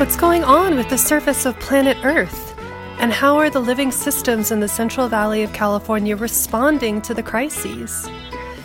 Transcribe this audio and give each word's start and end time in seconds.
What's 0.00 0.16
going 0.16 0.44
on 0.44 0.76
with 0.76 0.88
the 0.88 0.96
surface 0.96 1.44
of 1.44 1.60
planet 1.60 1.98
Earth? 2.04 2.58
And 3.00 3.12
how 3.12 3.36
are 3.36 3.50
the 3.50 3.60
living 3.60 3.92
systems 3.92 4.50
in 4.50 4.60
the 4.60 4.66
Central 4.66 5.08
Valley 5.08 5.42
of 5.42 5.52
California 5.52 6.16
responding 6.16 7.02
to 7.02 7.12
the 7.12 7.22
crises? 7.22 8.08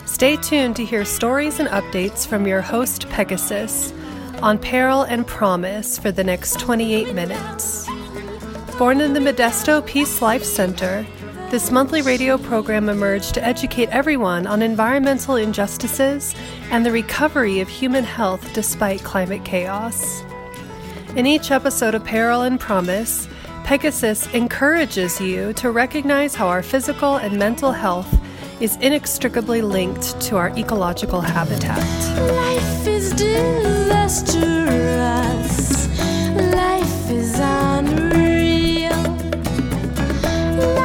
Stay 0.05 0.37
tuned 0.37 0.77
to 0.77 0.85
hear 0.85 1.03
stories 1.03 1.59
and 1.59 1.67
updates 1.67 2.25
from 2.25 2.47
your 2.47 2.61
host, 2.61 3.09
Pegasus, 3.09 3.91
on 4.41 4.57
peril 4.57 5.01
and 5.01 5.27
promise 5.27 5.99
for 5.99 6.09
the 6.09 6.23
next 6.23 6.57
28 6.57 7.13
minutes. 7.13 7.85
Born 8.77 9.01
in 9.01 9.11
the 9.11 9.19
Modesto 9.19 9.85
Peace 9.85 10.21
Life 10.21 10.45
Center, 10.45 11.05
this 11.51 11.69
monthly 11.69 12.01
radio 12.01 12.37
program 12.37 12.87
emerged 12.87 13.33
to 13.33 13.45
educate 13.45 13.89
everyone 13.89 14.47
on 14.47 14.61
environmental 14.61 15.35
injustices 15.35 16.33
and 16.71 16.85
the 16.85 16.93
recovery 16.93 17.59
of 17.59 17.67
human 17.67 18.05
health 18.05 18.53
despite 18.53 19.03
climate 19.03 19.43
chaos. 19.43 20.23
In 21.15 21.25
each 21.25 21.49
episode 21.49 21.95
of 21.95 22.03
Peril 22.03 22.41
and 22.41 22.59
Promise, 22.59 23.29
Pegasus 23.63 24.27
encourages 24.33 25.21
you 25.21 25.53
to 25.53 25.71
recognize 25.71 26.35
how 26.35 26.47
our 26.49 26.61
physical 26.61 27.15
and 27.15 27.39
mental 27.39 27.71
health 27.71 28.19
is 28.59 28.75
inextricably 28.81 29.61
linked 29.61 30.19
to 30.19 30.35
our 30.35 30.49
ecological 30.57 31.21
habitat. 31.21 31.79
Life 32.33 32.85
is 32.85 33.11
disastrous. 33.13 34.27
Life 36.51 37.09
is 37.09 37.39
unreal. 37.39 38.91
Life 40.75 40.84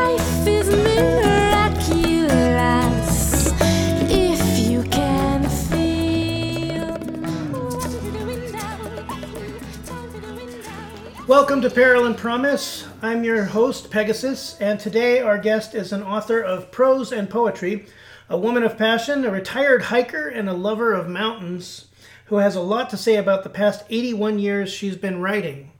Welcome 11.40 11.62
to 11.62 11.70
Peril 11.70 12.04
and 12.04 12.18
Promise. 12.18 12.86
I'm 13.00 13.24
your 13.24 13.44
host, 13.44 13.90
Pegasus, 13.90 14.60
and 14.60 14.78
today 14.78 15.22
our 15.22 15.38
guest 15.38 15.74
is 15.74 15.90
an 15.90 16.02
author 16.02 16.38
of 16.38 16.70
prose 16.70 17.12
and 17.12 17.30
poetry, 17.30 17.86
a 18.28 18.36
woman 18.36 18.62
of 18.62 18.76
passion, 18.76 19.24
a 19.24 19.30
retired 19.30 19.84
hiker, 19.84 20.28
and 20.28 20.50
a 20.50 20.52
lover 20.52 20.92
of 20.92 21.08
mountains 21.08 21.86
who 22.26 22.36
has 22.36 22.56
a 22.56 22.60
lot 22.60 22.90
to 22.90 22.98
say 22.98 23.16
about 23.16 23.42
the 23.42 23.48
past 23.48 23.84
81 23.88 24.38
years 24.38 24.70
she's 24.70 24.96
been 24.96 25.22
writing 25.22 25.72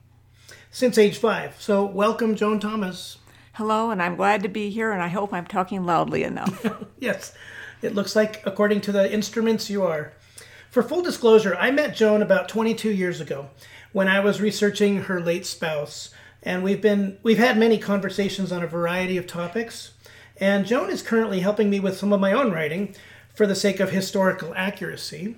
since 0.71 0.97
age 0.97 1.19
five. 1.19 1.61
So, 1.61 1.85
welcome, 1.85 2.37
Joan 2.37 2.59
Thomas. 2.59 3.19
Hello, 3.53 3.91
and 3.91 4.03
I'm 4.03 4.17
glad 4.17 4.43
to 4.45 4.49
be 4.49 4.71
here, 4.71 4.93
and 4.93 5.03
I 5.03 5.09
hope 5.09 5.31
I'm 5.31 5.47
talking 5.47 5.85
loudly 5.85 6.25
enough. 6.25 6.67
Yes, 6.99 7.35
it 7.83 7.95
looks 7.95 8.17
like, 8.17 8.43
according 8.47 8.81
to 8.83 8.93
the 8.93 9.13
instruments, 9.13 9.69
you 9.69 9.83
are. 9.83 10.15
For 10.71 10.83
full 10.83 11.03
disclosure, 11.03 11.57
I 11.57 11.71
met 11.71 11.97
Joan 11.97 12.23
about 12.23 12.49
22 12.49 12.91
years 12.91 13.21
ago 13.21 13.51
when 13.93 14.09
I 14.09 14.21
was 14.21 14.41
researching 14.41 15.03
her 15.03 15.21
late 15.21 15.47
spouse, 15.47 16.11
and 16.43 16.63
we've 16.63 16.81
been 16.81 17.19
we've 17.23 17.39
had 17.39 17.59
many 17.59 17.79
conversations 17.79 18.53
on 18.53 18.63
a 18.63 18.67
variety 18.67 19.17
of 19.17 19.27
topics. 19.27 19.93
And 20.39 20.67
Joan 20.67 20.89
is 20.89 21.03
currently 21.03 21.41
helping 21.41 21.69
me 21.69 21.81
with 21.81 21.99
some 21.99 22.13
of 22.13 22.21
my 22.21 22.33
own 22.33 22.51
writing 22.51 22.95
for 23.35 23.47
the 23.47 23.55
sake 23.55 23.79
of 23.79 23.91
historical 23.91 24.55
accuracy. 24.57 25.37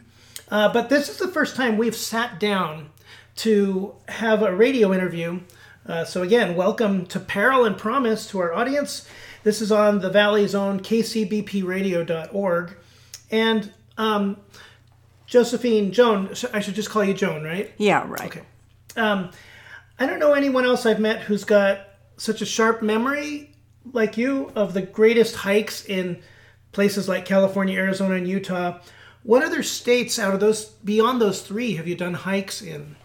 Uh, 0.48 0.72
but 0.72 0.88
this 0.88 1.08
is 1.08 1.16
the 1.16 1.28
first 1.28 1.56
time 1.56 1.76
we've 1.76 1.96
sat 1.96 2.38
down 2.38 2.90
to 3.36 3.94
have 4.08 4.42
a 4.42 4.54
radio 4.54 4.92
interview. 4.92 5.40
Uh, 5.86 6.04
so 6.04 6.22
again, 6.22 6.54
welcome 6.54 7.06
to 7.06 7.18
Peril 7.18 7.64
and 7.64 7.76
Promise 7.76 8.28
to 8.28 8.38
our 8.38 8.52
audience. 8.52 9.08
This 9.42 9.60
is 9.60 9.72
on 9.72 9.98
the 9.98 10.10
Valley's 10.10 10.54
own 10.54 10.80
kcbpradio.org. 10.80 12.76
And 13.30 13.72
um, 13.98 14.36
Josephine, 15.32 15.92
Joan, 15.92 16.28
I 16.52 16.60
should 16.60 16.74
just 16.74 16.90
call 16.90 17.02
you 17.02 17.14
Joan, 17.14 17.42
right? 17.42 17.72
yeah, 17.78 18.04
right. 18.06 18.26
Okay. 18.26 18.42
Um, 18.96 19.30
I 19.98 20.04
don't 20.04 20.18
know 20.18 20.34
anyone 20.34 20.66
else 20.66 20.84
I've 20.84 21.00
met 21.00 21.20
who's 21.20 21.44
got 21.44 21.88
such 22.18 22.42
a 22.42 22.44
sharp 22.44 22.82
memory 22.82 23.50
like 23.94 24.18
you 24.18 24.52
of 24.54 24.74
the 24.74 24.82
greatest 24.82 25.36
hikes 25.36 25.86
in 25.86 26.20
places 26.72 27.08
like 27.08 27.24
California, 27.24 27.78
Arizona, 27.78 28.16
and 28.16 28.28
Utah. 28.28 28.78
What 29.22 29.42
other 29.42 29.62
states 29.62 30.18
out 30.18 30.34
of 30.34 30.40
those, 30.40 30.66
beyond 30.66 31.22
those 31.22 31.40
three, 31.40 31.76
have 31.76 31.88
you 31.88 31.94
done 31.94 32.12
hikes 32.12 32.60
in? 32.60 32.96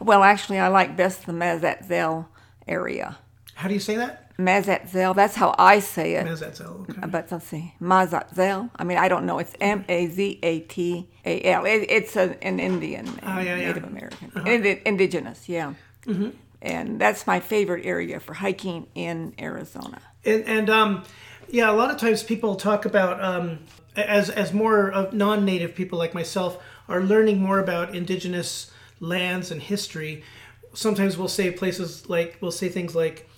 Well, 0.00 0.22
actually, 0.22 0.60
I 0.60 0.68
like 0.68 0.96
best 0.96 1.26
the 1.26 1.32
Mazatzal 1.32 2.24
area. 2.66 3.18
How 3.56 3.68
do 3.68 3.74
you 3.74 3.80
say 3.80 3.96
that? 3.96 4.23
Mazatzal, 4.38 5.14
that's 5.14 5.36
how 5.36 5.54
I 5.58 5.78
say 5.78 6.16
it. 6.16 6.26
Mazatzal. 6.26 6.90
Okay. 6.90 7.06
But 7.06 7.30
let's 7.30 7.46
see, 7.46 7.74
Mazatzal. 7.80 8.70
I 8.74 8.84
mean, 8.84 8.98
I 8.98 9.08
don't 9.08 9.26
know. 9.26 9.38
It's 9.38 9.54
M 9.60 9.84
A 9.88 10.06
Z 10.08 10.40
A 10.42 10.60
T 10.60 11.08
A 11.24 11.42
L. 11.42 11.64
It, 11.64 11.86
it's 11.88 12.16
a, 12.16 12.36
an 12.44 12.58
Indian, 12.58 13.04
name, 13.04 13.18
Oh, 13.22 13.38
yeah, 13.38 13.56
yeah. 13.56 13.66
Native 13.66 13.84
American, 13.84 14.32
Indi- 14.46 14.82
indigenous, 14.84 15.48
yeah. 15.48 15.74
Mm-hmm. 16.06 16.30
And 16.62 17.00
that's 17.00 17.26
my 17.26 17.40
favorite 17.40 17.84
area 17.86 18.18
for 18.20 18.34
hiking 18.34 18.86
in 18.94 19.34
Arizona. 19.38 20.00
And, 20.24 20.44
and 20.44 20.70
um, 20.70 21.04
yeah, 21.48 21.70
a 21.70 21.74
lot 21.74 21.90
of 21.90 21.98
times 21.98 22.22
people 22.22 22.56
talk 22.56 22.86
about 22.86 23.22
um, 23.22 23.60
as 23.94 24.30
as 24.30 24.52
more 24.52 24.90
of 24.90 25.12
non-native 25.12 25.74
people 25.74 25.98
like 25.98 26.14
myself 26.14 26.60
are 26.88 27.02
learning 27.02 27.38
more 27.38 27.60
about 27.60 27.94
indigenous 27.94 28.70
lands 28.98 29.50
and 29.50 29.62
history. 29.62 30.24
Sometimes 30.72 31.16
we'll 31.16 31.28
say 31.28 31.50
places 31.50 32.08
like 32.08 32.38
we'll 32.40 32.50
say 32.50 32.68
things 32.68 32.94
like, 32.96 33.28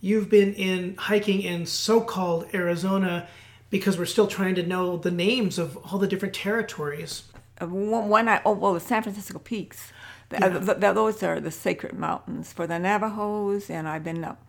"You've 0.00 0.28
been 0.28 0.54
in 0.54 0.96
hiking 0.96 1.42
in 1.42 1.66
so-called 1.66 2.46
Arizona." 2.54 3.28
Because 3.68 3.98
we're 3.98 4.04
still 4.06 4.28
trying 4.28 4.54
to 4.54 4.62
know 4.62 4.96
the 4.96 5.10
names 5.10 5.58
of 5.58 5.76
all 5.78 5.98
the 5.98 6.06
different 6.06 6.32
territories. 6.34 7.24
Uh, 7.60 7.66
One, 7.66 8.08
one 8.08 8.28
I, 8.28 8.40
oh, 8.44 8.52
well, 8.52 8.74
the 8.74 8.80
San 8.80 9.02
Francisco 9.02 9.40
Peaks. 9.40 9.92
The, 10.28 10.36
uh, 10.36 10.48
th- 10.64 10.80
th- 10.80 10.94
those 10.94 11.20
are 11.24 11.40
the 11.40 11.50
sacred 11.50 11.92
mountains 11.98 12.52
for 12.52 12.68
the 12.68 12.78
Navajos, 12.78 13.68
and 13.68 13.88
I've 13.88 14.04
been 14.04 14.22
up 14.22 14.48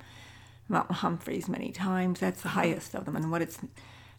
Mount 0.69 0.91
Humphreys 0.91 1.49
many 1.49 1.71
times. 1.71 2.19
That's 2.19 2.43
the 2.43 2.49
highest 2.49 2.93
of 2.93 3.05
them, 3.05 3.15
and 3.15 3.31
what 3.31 3.41
its 3.41 3.57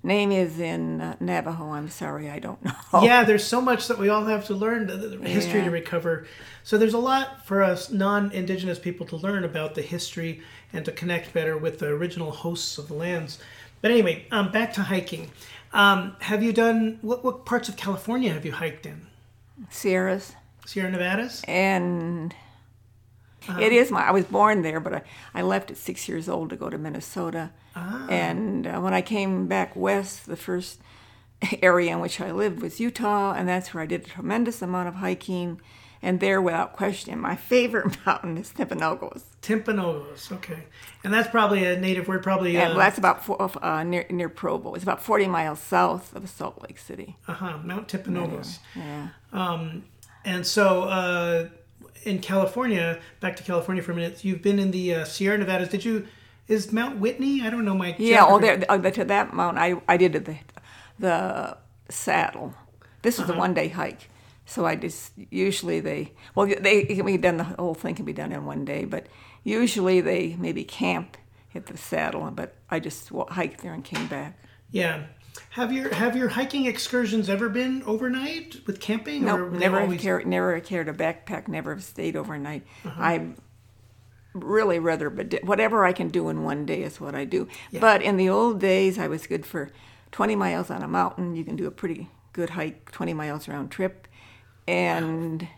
name 0.02 0.32
is 0.32 0.58
in 0.58 1.00
uh, 1.00 1.16
Navajo, 1.20 1.70
I'm 1.70 1.88
sorry, 1.88 2.28
I 2.28 2.38
don't 2.40 2.62
know. 2.92 3.02
Yeah, 3.02 3.22
there's 3.24 3.44
so 3.44 3.60
much 3.60 3.86
that 3.86 3.98
we 3.98 4.08
all 4.08 4.24
have 4.24 4.46
to 4.46 4.54
learn, 4.54 4.88
the, 4.88 4.96
the 4.96 5.28
history 5.28 5.62
to 5.62 5.70
recover. 5.70 6.26
So 6.64 6.76
there's 6.76 6.94
a 6.94 6.98
lot 6.98 7.46
for 7.46 7.62
us 7.62 7.90
non-indigenous 7.90 8.78
people 8.80 9.06
to 9.06 9.16
learn 9.16 9.44
about 9.44 9.74
the 9.76 9.82
history 9.82 10.42
and 10.72 10.84
to 10.84 10.92
connect 10.92 11.32
better 11.32 11.56
with 11.56 11.78
the 11.78 11.86
original 11.86 12.30
hosts 12.30 12.78
of 12.78 12.88
the 12.88 12.94
lands. 12.94 13.38
But 13.80 13.90
anyway, 13.90 14.26
um, 14.30 14.50
back 14.52 14.72
to 14.74 14.82
hiking. 14.82 15.30
Um, 15.72 16.16
have 16.20 16.42
you 16.42 16.52
done 16.52 16.98
what, 17.02 17.24
what 17.24 17.44
parts 17.44 17.68
of 17.68 17.76
California 17.76 18.32
have 18.32 18.44
you 18.44 18.52
hiked 18.52 18.86
in? 18.86 19.06
Sierras, 19.70 20.34
Sierra 20.66 20.90
Nevadas? 20.90 21.42
and 21.46 22.34
it 23.60 23.72
is 23.72 23.90
my. 23.90 24.02
I 24.02 24.10
was 24.10 24.24
born 24.26 24.62
there, 24.62 24.80
but 24.80 24.94
I, 24.94 25.02
I 25.34 25.42
left 25.42 25.70
at 25.70 25.76
six 25.78 26.08
years 26.08 26.28
old 26.28 26.50
to 26.50 26.56
go 26.56 26.68
to 26.70 26.76
Minnesota, 26.78 27.50
Ah. 27.74 28.06
and 28.08 28.66
uh, 28.66 28.80
when 28.80 28.92
I 28.92 29.00
came 29.02 29.46
back 29.46 29.74
west, 29.76 30.26
the 30.26 30.36
first 30.36 30.80
area 31.62 31.92
in 31.92 32.00
which 32.00 32.20
I 32.20 32.30
lived 32.32 32.60
was 32.60 32.78
Utah, 32.80 33.32
and 33.32 33.48
that's 33.48 33.72
where 33.72 33.82
I 33.82 33.86
did 33.86 34.02
a 34.02 34.08
tremendous 34.08 34.60
amount 34.62 34.88
of 34.88 34.96
hiking. 34.96 35.60
And 36.00 36.20
there, 36.20 36.40
without 36.40 36.74
question, 36.74 37.18
my 37.18 37.34
favorite 37.36 37.96
mountain 38.06 38.38
is 38.38 38.50
Timpanogos. 38.50 39.22
Timpanogos. 39.42 40.30
Okay, 40.32 40.64
and 41.02 41.12
that's 41.12 41.28
probably 41.28 41.64
a 41.64 41.78
native 41.78 42.06
word. 42.08 42.22
Probably. 42.22 42.52
Yeah, 42.54 42.70
Uh 42.70 42.74
that's 42.74 42.98
about 42.98 43.24
four, 43.24 43.36
uh, 43.64 43.82
near 43.82 44.06
near 44.10 44.28
Provo. 44.28 44.74
It's 44.74 44.84
about 44.84 45.02
40 45.02 45.26
miles 45.28 45.58
south 45.60 46.14
of 46.14 46.28
Salt 46.28 46.62
Lake 46.62 46.78
City. 46.78 47.16
Uh 47.26 47.32
huh 47.34 47.58
Mount 47.64 47.88
Timpanogos. 47.88 48.58
Yeah. 48.76 49.08
Um, 49.32 49.84
And 50.24 50.46
so, 50.46 50.82
uh, 50.82 51.48
in 52.04 52.18
California, 52.20 52.98
back 53.20 53.36
to 53.36 53.42
California 53.42 53.82
for 53.82 53.92
a 53.92 53.94
minute. 53.94 54.24
You've 54.24 54.42
been 54.42 54.58
in 54.58 54.70
the 54.70 54.94
uh, 54.94 55.04
Sierra 55.04 55.38
Nevadas. 55.38 55.68
Did 55.68 55.84
you? 55.84 56.06
Is 56.48 56.72
Mount 56.72 56.98
Whitney? 56.98 57.42
I 57.42 57.50
don't 57.50 57.64
know 57.64 57.74
my. 57.74 57.94
Yeah, 57.98 58.24
oh, 58.24 58.38
geography. 58.40 58.66
there, 58.80 58.90
to 58.92 59.04
that 59.04 59.34
mountain, 59.34 59.62
I, 59.62 59.80
I 59.86 59.96
did 59.96 60.12
the, 60.12 60.36
the 60.98 61.58
saddle. 61.90 62.54
This 63.02 63.18
was 63.18 63.28
a 63.30 63.34
one 63.34 63.54
day 63.54 63.68
hike. 63.68 64.08
So 64.48 64.64
I 64.64 64.76
just, 64.76 65.12
usually 65.28 65.80
they, 65.80 66.12
well, 66.34 66.46
they 66.46 66.78
it 66.78 66.96
can 66.96 67.04
be 67.04 67.18
done, 67.18 67.36
the 67.36 67.44
whole 67.44 67.74
thing 67.74 67.94
can 67.94 68.06
be 68.06 68.14
done 68.14 68.32
in 68.32 68.46
one 68.46 68.64
day, 68.64 68.86
but 68.86 69.06
usually 69.44 70.00
they 70.00 70.36
maybe 70.38 70.64
camp 70.64 71.18
at 71.54 71.66
the 71.66 71.76
saddle, 71.76 72.30
but 72.30 72.56
I 72.70 72.80
just 72.80 73.10
hiked 73.28 73.60
there 73.60 73.74
and 73.74 73.84
came 73.84 74.06
back. 74.06 74.38
Yeah. 74.70 75.04
Have 75.50 75.70
your 75.70 75.94
have 75.94 76.16
your 76.16 76.28
hiking 76.28 76.64
excursions 76.64 77.28
ever 77.28 77.50
been 77.50 77.82
overnight 77.84 78.62
with 78.66 78.80
camping? 78.80 79.24
No, 79.24 79.50
they 79.50 79.58
never 79.58 79.80
always- 79.80 80.00
carried, 80.00 80.26
never 80.26 80.58
carried 80.60 80.88
a 80.88 80.94
backpack, 80.94 81.46
never 81.46 81.74
have 81.74 81.84
stayed 81.84 82.16
overnight. 82.16 82.66
Uh-huh. 82.86 83.00
I 83.00 83.34
really 84.32 84.78
rather, 84.78 85.10
but 85.10 85.44
whatever 85.44 85.84
I 85.84 85.92
can 85.92 86.08
do 86.08 86.30
in 86.30 86.42
one 86.42 86.64
day 86.64 86.82
is 86.82 87.00
what 87.00 87.14
I 87.14 87.26
do. 87.26 87.48
But 87.78 88.00
in 88.00 88.16
the 88.16 88.30
old 88.30 88.60
days, 88.60 88.98
I 88.98 89.08
was 89.08 89.26
good 89.26 89.44
for 89.44 89.70
20 90.12 90.36
miles 90.36 90.70
on 90.70 90.82
a 90.82 90.88
mountain. 90.88 91.36
You 91.36 91.44
can 91.44 91.54
do 91.54 91.66
a 91.66 91.70
pretty 91.70 92.08
good 92.32 92.50
hike, 92.50 92.90
20 92.92 93.12
miles 93.14 93.46
round 93.48 93.70
trip, 93.70 94.07
and 94.68 95.48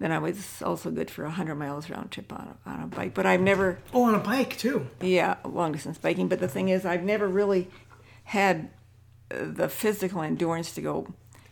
then 0.00 0.10
I 0.12 0.18
was 0.18 0.60
also 0.60 0.90
good 0.90 1.10
for 1.10 1.22
a 1.22 1.26
100 1.28 1.54
miles 1.54 1.88
round 1.88 2.10
trip 2.10 2.32
on 2.32 2.56
a, 2.66 2.68
on 2.70 2.82
a 2.82 2.86
bike. 2.88 3.14
But 3.14 3.26
I've 3.26 3.40
never, 3.40 3.78
Oh, 3.92 4.02
on 4.04 4.14
a 4.14 4.18
bike 4.18 4.58
too. 4.58 4.88
yeah, 5.00 5.36
long 5.44 5.72
distance 5.72 5.98
biking. 5.98 6.28
But 6.28 6.40
the 6.40 6.48
thing 6.48 6.68
is, 6.68 6.84
I've 6.84 7.04
never 7.04 7.28
really 7.28 7.68
had 8.24 8.70
the 9.28 9.68
physical 9.68 10.20
endurance 10.22 10.74
to 10.74 10.80
go 10.82 11.06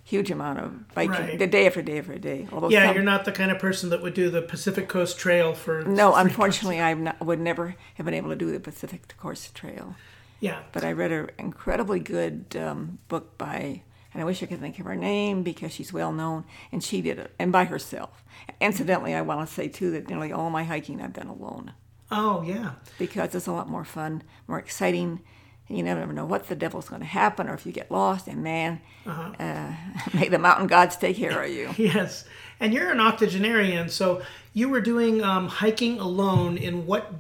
huge 0.05 0.32
amount 0.32 0.58
of 0.58 0.93
biking, 0.94 1.12
Right. 1.12 1.38
the 1.38 1.46
day 1.46 1.67
after 1.67 1.81
day 1.82 1.99
after 2.00 2.19
day. 2.19 2.49
Although 2.52 2.69
Yeah, 2.70 2.87
some- 2.87 2.96
you're 2.96 3.05
not 3.05 3.25
the 3.25 3.31
kind 3.32 3.52
of 3.52 3.61
person 3.61 3.90
that 3.90 4.02
would 4.02 4.14
do 4.14 4.29
the 4.31 4.43
Pacific 4.43 4.88
Coast 4.88 5.17
Trail 5.19 5.55
for. 5.55 5.82
No, 5.84 6.14
unfortunately, 6.17 6.81
I 6.81 6.94
would 7.20 7.38
never 7.38 7.76
have 7.94 8.05
been 8.05 8.14
able 8.14 8.31
to 8.31 8.37
do 8.37 8.50
the 8.50 8.58
Pacific 8.61 9.14
Coast 9.17 9.55
Trail. 9.55 9.94
Yeah. 10.40 10.58
But 10.73 10.82
I 10.84 10.90
read 10.90 11.12
an 11.12 11.31
incredibly 11.38 12.00
good 12.00 12.56
um, 12.56 12.99
book 13.06 13.38
by, 13.38 13.82
and 14.12 14.22
I 14.22 14.24
wish 14.24 14.42
I 14.42 14.46
could 14.46 14.60
think 14.60 14.78
of 14.78 14.86
her 14.86 14.96
name 14.96 15.42
because 15.42 15.72
she's 15.72 15.92
well 15.92 16.12
known, 16.12 16.44
and 16.70 16.82
she 16.82 17.00
did 17.00 17.18
it, 17.18 17.32
and 17.38 17.50
by 17.52 17.64
herself. 17.64 18.22
Incidentally, 18.60 19.14
I 19.14 19.22
want 19.22 19.46
to 19.48 19.54
say 19.54 19.68
too 19.68 19.90
that 19.92 20.08
nearly 20.08 20.32
all 20.32 20.50
my 20.50 20.64
hiking 20.64 21.00
I've 21.00 21.12
done 21.12 21.28
alone 21.28 21.72
Oh, 22.10 22.42
yeah. 22.42 22.72
because 22.98 23.34
it's 23.34 23.46
a 23.46 23.52
lot 23.52 23.68
more 23.68 23.84
fun, 23.84 24.22
more 24.46 24.58
exciting. 24.58 25.20
You 25.68 25.82
never 25.82 26.12
know 26.12 26.26
what 26.26 26.48
the 26.48 26.54
devil's 26.54 26.88
going 26.88 27.00
to 27.00 27.06
happen, 27.06 27.48
or 27.48 27.54
if 27.54 27.64
you 27.64 27.72
get 27.72 27.90
lost. 27.90 28.26
And 28.28 28.42
man, 28.42 28.80
uh, 29.06 29.72
may 30.14 30.28
the 30.28 30.38
mountain 30.38 30.66
gods 30.66 30.96
take 30.96 31.16
care 31.16 31.42
of 31.42 31.50
you. 31.50 31.70
Yes. 31.78 32.24
And 32.60 32.72
you're 32.74 32.90
an 32.92 33.00
octogenarian, 33.00 33.88
so 33.88 34.22
you 34.52 34.68
were 34.68 34.80
doing 34.80 35.22
um, 35.24 35.48
hiking 35.48 35.98
alone 35.98 36.56
in 36.56 36.86
what 36.86 37.12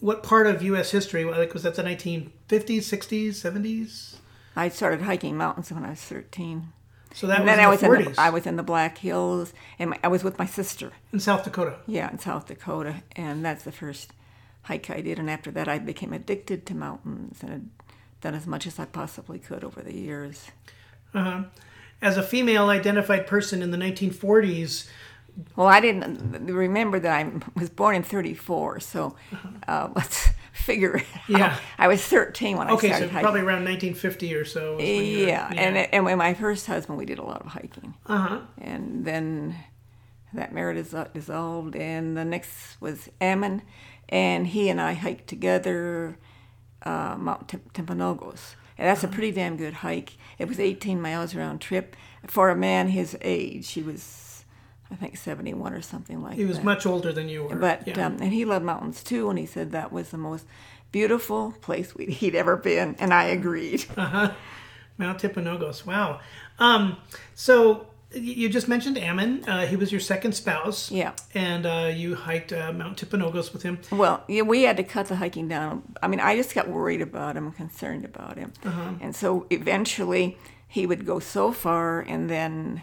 what 0.00 0.22
part 0.22 0.46
of 0.46 0.62
U.S. 0.62 0.90
history? 0.92 1.24
Like, 1.24 1.52
was 1.54 1.64
that 1.64 1.74
the 1.74 1.82
1950s, 1.82 2.30
60s, 2.48 3.28
70s? 3.30 4.14
I 4.56 4.68
started 4.68 5.02
hiking 5.02 5.36
mountains 5.36 5.70
when 5.72 5.84
I 5.84 5.90
was 5.90 6.00
13. 6.00 6.72
So 7.14 7.26
that 7.26 7.40
And 7.40 7.44
was 7.46 7.56
then 7.56 7.58
in 7.58 7.64
I 7.64 7.64
the 7.64 7.70
was 7.70 7.82
in 7.82 8.12
the, 8.14 8.20
I 8.20 8.30
was 8.30 8.46
in 8.46 8.56
the 8.56 8.62
Black 8.62 8.98
Hills, 8.98 9.52
and 9.78 9.90
my, 9.90 9.98
I 10.04 10.08
was 10.08 10.22
with 10.22 10.38
my 10.38 10.46
sister. 10.46 10.92
in 11.12 11.20
South 11.20 11.42
Dakota. 11.44 11.76
Yeah, 11.86 12.10
in 12.10 12.18
South 12.18 12.46
Dakota, 12.46 13.02
and 13.16 13.44
that's 13.44 13.64
the 13.64 13.72
first 13.72 14.12
hike 14.62 14.90
I 14.90 15.00
did. 15.00 15.18
And 15.18 15.30
after 15.30 15.50
that, 15.52 15.68
I 15.68 15.78
became 15.78 16.12
addicted 16.12 16.66
to 16.66 16.74
mountains 16.74 17.38
and 17.40 17.50
had 17.50 17.68
done 18.20 18.34
as 18.34 18.46
much 18.46 18.66
as 18.66 18.78
I 18.78 18.84
possibly 18.84 19.38
could 19.38 19.64
over 19.64 19.80
the 19.80 19.94
years. 19.94 20.50
As 21.14 22.16
a 22.16 22.22
female 22.22 22.68
identified 22.68 23.26
person 23.26 23.62
in 23.62 23.70
the 23.70 23.78
1940s, 23.78 24.86
Well, 25.56 25.66
I 25.66 25.80
didn't 25.80 26.46
remember 26.46 27.00
that 27.00 27.12
I 27.12 27.30
was 27.58 27.70
born 27.70 27.94
in 27.96 28.02
'34, 28.02 28.80
so 28.80 29.16
uh, 29.66 29.88
let's 29.96 30.28
figure 30.58 30.96
it 30.96 31.06
out. 31.30 31.38
Yeah. 31.38 31.58
I 31.78 31.88
was 31.88 32.02
13 32.04 32.56
when 32.56 32.68
okay, 32.70 32.88
I 32.88 32.90
so 32.92 32.96
started 32.96 33.10
hiking. 33.12 33.16
Okay, 33.16 33.18
so 33.18 33.22
probably 33.22 33.40
around 33.40 33.64
1950 33.64 34.34
or 34.34 34.44
so. 34.44 34.72
was 34.76 34.78
when 34.84 35.04
you 35.04 35.18
were- 35.20 35.26
yeah, 35.28 35.48
and 35.56 35.76
and 35.76 36.04
with 36.04 36.16
my 36.18 36.34
first 36.34 36.66
husband, 36.66 36.98
we 36.98 37.04
did 37.06 37.18
a 37.18 37.24
lot 37.24 37.40
of 37.42 37.46
hiking. 37.48 37.94
Uh 38.06 38.16
huh. 38.18 38.40
and 38.60 39.04
then 39.04 39.56
that 40.34 40.52
marriage 40.52 40.76
is 40.76 40.94
dissolved 41.14 41.74
and 41.74 42.14
the 42.16 42.24
next 42.24 42.78
was 42.82 43.08
Ammon 43.20 43.62
and 44.10 44.46
he 44.46 44.68
and 44.68 44.78
I 44.78 44.92
hiked 44.92 45.26
together 45.26 46.18
uh, 46.82 47.16
Mount 47.18 47.48
Tim- 47.48 47.62
Timpanogos 47.72 48.54
and 48.76 48.86
that's 48.86 49.02
a 49.02 49.08
pretty 49.08 49.30
damn 49.32 49.56
good 49.56 49.72
hike 49.72 50.18
it 50.38 50.46
was 50.46 50.60
18 50.60 51.00
miles 51.00 51.34
round 51.34 51.62
trip 51.62 51.96
for 52.26 52.50
a 52.50 52.54
man 52.56 52.88
his 52.88 53.16
age 53.22 53.70
he 53.70 53.80
was 53.82 54.02
I 54.90 54.94
think 54.96 55.16
71 55.16 55.72
or 55.72 55.82
something 55.82 56.22
like 56.22 56.32
that. 56.32 56.38
He 56.38 56.44
was 56.46 56.56
that 56.56 56.64
much 56.64 56.86
older 56.86 57.12
than 57.12 57.28
you 57.28 57.44
were. 57.44 57.56
but 57.56 57.86
yeah. 57.86 58.06
um, 58.06 58.18
and 58.20 58.32
he 58.32 58.44
loved 58.44 58.64
mountains 58.64 59.02
too 59.02 59.28
and 59.30 59.38
he 59.38 59.46
said 59.46 59.70
that 59.72 59.92
was 59.92 60.10
the 60.10 60.18
most 60.18 60.46
beautiful 60.92 61.52
place 61.60 61.94
we'd, 61.94 62.08
he'd 62.08 62.34
ever 62.34 62.56
been 62.56 62.96
and 62.98 63.12
I 63.12 63.24
agreed 63.24 63.84
Uh-huh. 63.96 64.32
Mount 64.96 65.20
Timpanogos. 65.20 65.84
Wow. 65.86 66.20
Um, 66.58 66.96
so 67.34 67.86
you 68.12 68.48
just 68.48 68.66
mentioned 68.68 68.96
Ammon. 68.98 69.44
Uh, 69.46 69.66
he 69.66 69.76
was 69.76 69.92
your 69.92 70.00
second 70.00 70.32
spouse. 70.32 70.90
Yeah. 70.90 71.12
And 71.34 71.66
uh, 71.66 71.92
you 71.94 72.14
hiked 72.14 72.52
uh, 72.54 72.72
Mount 72.72 72.96
Timpanogos 72.98 73.52
with 73.52 73.62
him. 73.62 73.78
Well, 73.92 74.24
yeah, 74.28 74.42
we 74.42 74.62
had 74.62 74.76
to 74.78 74.82
cut 74.82 75.06
the 75.06 75.16
hiking 75.16 75.46
down. 75.46 75.82
I 76.02 76.08
mean, 76.08 76.18
I 76.18 76.34
just 76.34 76.54
got 76.54 76.68
worried 76.68 77.02
about 77.02 77.36
him, 77.36 77.52
concerned 77.52 78.04
about 78.06 78.38
him, 78.38 78.52
and 78.64 79.14
so 79.14 79.46
eventually 79.50 80.38
he 80.66 80.86
would 80.86 81.04
go 81.04 81.18
so 81.18 81.52
far, 81.52 82.00
and 82.00 82.28
then 82.30 82.82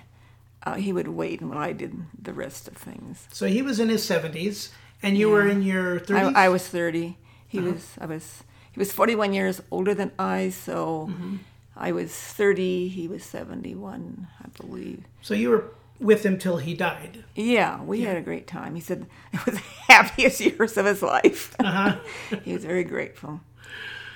uh, 0.65 0.75
he 0.75 0.91
would 0.91 1.07
wait 1.07 1.41
while 1.41 1.57
I 1.57 1.73
did 1.73 1.95
the 2.19 2.33
rest 2.33 2.67
of 2.67 2.75
things. 2.75 3.27
So 3.31 3.47
he 3.47 3.61
was 3.61 3.79
in 3.79 3.89
his 3.89 4.07
70s, 4.07 4.69
and 5.03 5.17
you 5.17 5.29
were 5.29 5.47
in 5.47 5.61
your 5.61 5.99
30s. 5.99 6.35
I, 6.35 6.45
I 6.45 6.49
was 6.49 6.67
thirty. 6.67 7.17
He 7.47 7.59
uh-huh. 7.59 7.71
was. 7.71 7.95
I 7.99 8.05
was. 8.05 8.43
He 8.71 8.79
was 8.79 8.91
forty-one 8.91 9.33
years 9.33 9.61
older 9.71 9.93
than 9.93 10.11
I, 10.19 10.49
so 10.49 11.07
mm-hmm. 11.09 11.37
I 11.75 11.91
was 11.91 12.11
thirty. 12.11 12.87
He 12.87 13.07
was 13.07 13.23
seventy-one, 13.23 14.27
I 14.43 14.47
believe. 14.61 15.05
So 15.21 15.33
you 15.33 15.49
were 15.49 15.65
with 15.99 16.25
him 16.25 16.37
till 16.37 16.57
he 16.57 16.73
died. 16.73 17.23
Yeah, 17.35 17.81
we 17.81 18.01
had 18.01 18.17
a 18.17 18.21
great 18.21 18.47
time. 18.47 18.75
He 18.75 18.81
said 18.81 19.05
it 19.33 19.45
was 19.45 19.55
the 19.55 19.93
happiest 19.93 20.41
years 20.41 20.77
of 20.77 20.85
his 20.85 21.01
life. 21.01 21.55
Uh-huh. 21.59 21.97
he 22.43 22.53
was 22.53 22.65
very 22.65 22.83
grateful. 22.83 23.41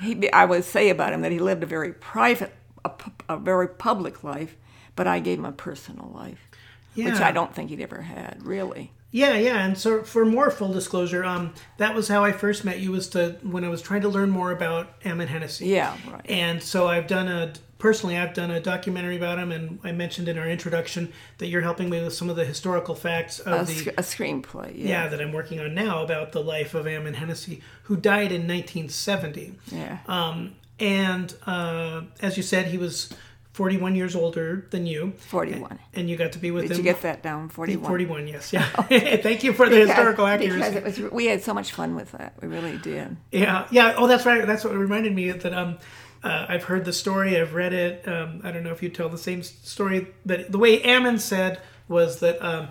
He, 0.01 0.31
I 0.31 0.45
would 0.45 0.63
say 0.63 0.89
about 0.89 1.13
him 1.13 1.21
that 1.21 1.31
he 1.31 1.39
lived 1.39 1.63
a 1.63 1.65
very 1.65 1.93
private, 1.93 2.53
a, 2.85 2.91
a 3.27 3.37
very 3.37 3.67
public 3.67 4.23
life, 4.23 4.55
but 4.99 5.07
I 5.07 5.21
gave 5.21 5.39
him 5.39 5.45
a 5.45 5.53
personal 5.53 6.11
life, 6.13 6.49
which 6.93 7.21
I 7.21 7.31
don't 7.31 7.55
think 7.55 7.69
he'd 7.69 7.79
ever 7.79 8.01
had, 8.01 8.39
really. 8.43 8.91
Yeah, 9.11 9.35
yeah, 9.35 9.63
and 9.63 9.77
so 9.77 10.03
for 10.03 10.25
more 10.25 10.51
full 10.51 10.73
disclosure, 10.73 11.23
um, 11.23 11.53
that 11.77 11.95
was 11.95 12.09
how 12.09 12.25
I 12.25 12.33
first 12.33 12.65
met 12.65 12.81
you. 12.81 12.91
Was 12.91 13.07
to 13.11 13.37
when 13.41 13.63
I 13.63 13.69
was 13.69 13.81
trying 13.81 14.01
to 14.01 14.09
learn 14.09 14.29
more 14.29 14.51
about 14.51 14.89
Ammon 15.05 15.29
Hennacy. 15.29 15.67
Yeah, 15.67 15.95
right. 16.11 16.25
And 16.29 16.61
so 16.61 16.87
I've 16.89 17.07
done 17.07 17.29
a 17.29 17.53
personally, 17.77 18.17
I've 18.17 18.33
done 18.33 18.51
a 18.51 18.59
documentary 18.59 19.15
about 19.15 19.39
him, 19.39 19.53
and 19.53 19.79
I 19.85 19.93
mentioned 19.93 20.27
in 20.27 20.37
our 20.37 20.49
introduction 20.49 21.13
that 21.37 21.47
you're 21.47 21.61
helping 21.61 21.89
me 21.89 22.03
with 22.03 22.13
some 22.13 22.29
of 22.29 22.35
the 22.35 22.43
historical 22.43 22.95
facts 22.95 23.39
A, 23.39 23.51
of 23.51 23.67
the 23.67 23.73
sc- 23.73 23.87
a 23.87 24.03
screenplay. 24.03 24.77
Yeah. 24.77 24.89
yeah 24.89 25.07
that 25.07 25.21
I'm 25.21 25.31
working 25.31 25.61
on 25.61 25.73
now 25.73 26.03
about 26.03 26.33
the 26.33 26.43
life 26.43 26.73
of 26.73 26.87
Ammon 26.87 27.13
Hennacy, 27.13 27.61
who 27.83 27.95
died 27.95 28.33
in 28.33 28.41
1970. 28.41 29.59
Yeah. 29.71 29.99
Um, 30.09 30.55
and 30.77 31.33
uh, 31.45 32.01
as 32.21 32.37
you 32.37 32.43
said, 32.43 32.67
he 32.67 32.77
was 32.77 33.13
41 33.53 33.95
years 33.95 34.15
older 34.15 34.67
than 34.69 34.85
you. 34.85 35.13
41. 35.17 35.79
And 35.93 36.09
you 36.09 36.15
got 36.15 36.33
to 36.33 36.39
be 36.39 36.51
with 36.51 36.63
Did 36.63 36.71
him. 36.71 36.77
you 36.77 36.83
get 36.83 37.01
that 37.01 37.23
down? 37.23 37.49
41. 37.49 37.85
41, 37.85 38.27
yes. 38.27 38.53
Yeah. 38.53 38.63
Thank 39.17 39.43
you 39.43 39.53
for 39.53 39.67
the 39.67 39.77
historical 39.87 40.25
accuracy. 40.25 40.57
Because 40.57 40.97
it 40.97 41.03
was, 41.03 41.11
we 41.11 41.25
had 41.25 41.43
so 41.43 41.53
much 41.53 41.71
fun 41.71 41.95
with 41.95 42.11
that. 42.13 42.33
We 42.41 42.47
really 42.47 42.77
did. 42.77 43.17
Yeah, 43.31 43.67
yeah. 43.71 43.95
Oh, 43.97 44.07
that's 44.07 44.25
right. 44.25 44.45
That's 44.45 44.63
what 44.63 44.73
reminded 44.75 45.13
me 45.15 45.31
that 45.31 45.53
um, 45.53 45.77
uh, 46.23 46.45
I've 46.47 46.63
heard 46.63 46.85
the 46.85 46.93
story. 46.93 47.39
I've 47.39 47.53
read 47.53 47.73
it. 47.73 48.07
Um, 48.07 48.41
I 48.43 48.51
don't 48.51 48.63
know 48.63 48.71
if 48.71 48.83
you 48.83 48.89
tell 48.89 49.09
the 49.09 49.17
same 49.17 49.41
story, 49.43 50.07
but 50.25 50.51
the 50.51 50.57
way 50.59 50.81
Ammon 50.83 51.19
said 51.19 51.59
was 51.87 52.19
that 52.19 52.41
um, 52.43 52.69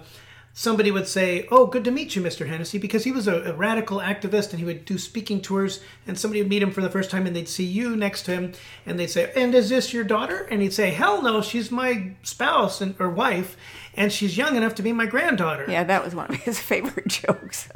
somebody 0.58 0.90
would 0.90 1.06
say, 1.06 1.46
"Oh, 1.52 1.66
good 1.66 1.84
to 1.84 1.92
meet 1.92 2.16
you, 2.16 2.22
Mr. 2.22 2.48
Hennacy," 2.48 2.78
because 2.78 3.04
he 3.04 3.12
was 3.12 3.28
a, 3.28 3.42
a 3.42 3.52
radical 3.52 3.98
activist 4.00 4.50
and 4.50 4.58
he 4.58 4.64
would 4.64 4.84
do 4.84 4.98
speaking 4.98 5.40
tours. 5.40 5.80
And 6.04 6.18
somebody 6.18 6.42
would 6.42 6.50
meet 6.50 6.64
him 6.64 6.72
for 6.72 6.80
the 6.80 6.90
first 6.90 7.10
time, 7.10 7.26
and 7.26 7.36
they'd 7.36 7.48
see 7.48 7.64
you 7.64 7.94
next 7.94 8.24
to 8.24 8.32
him, 8.32 8.52
and 8.84 8.98
they'd 8.98 9.06
say, 9.06 9.32
"And 9.36 9.54
is 9.54 9.68
this 9.68 9.92
your 9.92 10.02
daughter?" 10.02 10.48
And 10.50 10.60
he'd 10.60 10.72
say, 10.72 10.90
"Hell 10.90 11.22
no, 11.22 11.40
she's 11.40 11.70
my 11.70 12.14
spouse 12.24 12.80
and 12.80 12.96
or 12.98 13.08
wife, 13.08 13.56
and 13.94 14.12
she's 14.12 14.36
young 14.36 14.56
enough 14.56 14.74
to 14.76 14.82
be 14.82 14.92
my 14.92 15.06
granddaughter." 15.06 15.64
Yeah, 15.68 15.84
that 15.84 16.04
was 16.04 16.14
one 16.14 16.30
of 16.30 16.36
his 16.42 16.58
favorite 16.72 17.06
jokes. 17.06 17.68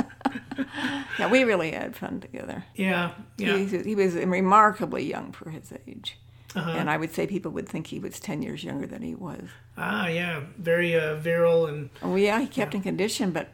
yeah, 1.18 1.30
we 1.30 1.45
really 1.45 1.71
had 1.71 1.95
fun 1.95 2.21
together. 2.21 2.64
yeah, 2.75 3.12
yeah. 3.38 3.59
He, 3.59 3.78
he 3.78 3.95
was 3.95 4.14
remarkably 4.16 5.04
young 5.04 5.30
for 5.30 5.50
his 5.50 5.73
age. 5.87 6.18
Uh-huh. 6.54 6.71
And 6.71 6.90
I 6.90 6.97
would 6.97 7.14
say 7.14 7.26
people 7.26 7.50
would 7.52 7.68
think 7.68 7.87
he 7.88 7.99
was 7.99 8.21
10 8.21 8.42
years 8.42 8.62
younger 8.62 8.87
than 8.87 9.02
he 9.02 9.14
was. 9.14 9.42
Ah, 9.76 10.06
yeah. 10.09 10.40
Very 10.59 10.99
uh, 10.99 11.16
virile 11.16 11.66
and 11.66 11.90
Oh, 12.02 12.14
yeah, 12.16 12.40
he 12.40 12.47
kept 12.47 12.75
in 12.75 12.82
condition, 12.82 13.30
but 13.30 13.49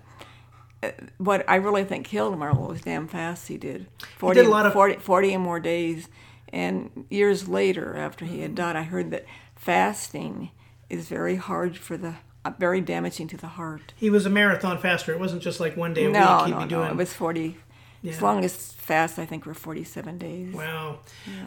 uh, 0.82 0.90
what 1.18 1.44
I 1.48 1.56
really 1.56 1.84
think 1.84 2.06
killed 2.06 2.32
him 2.34 2.40
was 2.40 2.80
damn 2.80 3.06
fast 3.08 3.48
he 3.48 3.56
did. 3.56 3.86
40, 4.18 4.40
did 4.40 4.46
a 4.46 4.50
lot 4.50 4.66
of- 4.66 4.72
40, 4.72 4.96
40 4.96 5.34
and 5.34 5.42
more 5.42 5.60
days. 5.60 6.08
And 6.50 7.04
years 7.10 7.46
later, 7.46 7.96
after 7.96 8.24
he 8.24 8.40
had 8.40 8.54
died, 8.54 8.74
I 8.74 8.82
heard 8.82 9.10
that 9.10 9.26
fasting 9.54 10.50
is 10.88 11.06
very 11.08 11.36
hard 11.36 11.76
for 11.76 11.96
the, 11.98 12.14
uh, 12.44 12.52
very 12.58 12.80
damaging 12.80 13.28
to 13.28 13.36
the 13.36 13.48
heart. 13.48 13.92
He 13.96 14.08
was 14.08 14.24
a 14.24 14.30
marathon 14.30 14.78
faster. 14.78 15.12
It 15.12 15.20
wasn't 15.20 15.42
just 15.42 15.60
like 15.60 15.76
one 15.76 15.92
day 15.94 16.06
a 16.06 16.08
No, 16.10 16.38
week 16.38 16.46
he'd 16.46 16.50
no, 16.52 16.56
be 16.58 16.64
no. 16.64 16.68
doing. 16.68 16.90
It 16.90 16.96
was 16.96 17.12
40. 17.12 17.58
Yeah. 18.02 18.12
His 18.12 18.22
longest 18.22 18.74
fast, 18.80 19.18
I 19.18 19.26
think, 19.26 19.44
were 19.44 19.54
47 19.54 20.18
days. 20.18 20.54
Wow. 20.54 21.00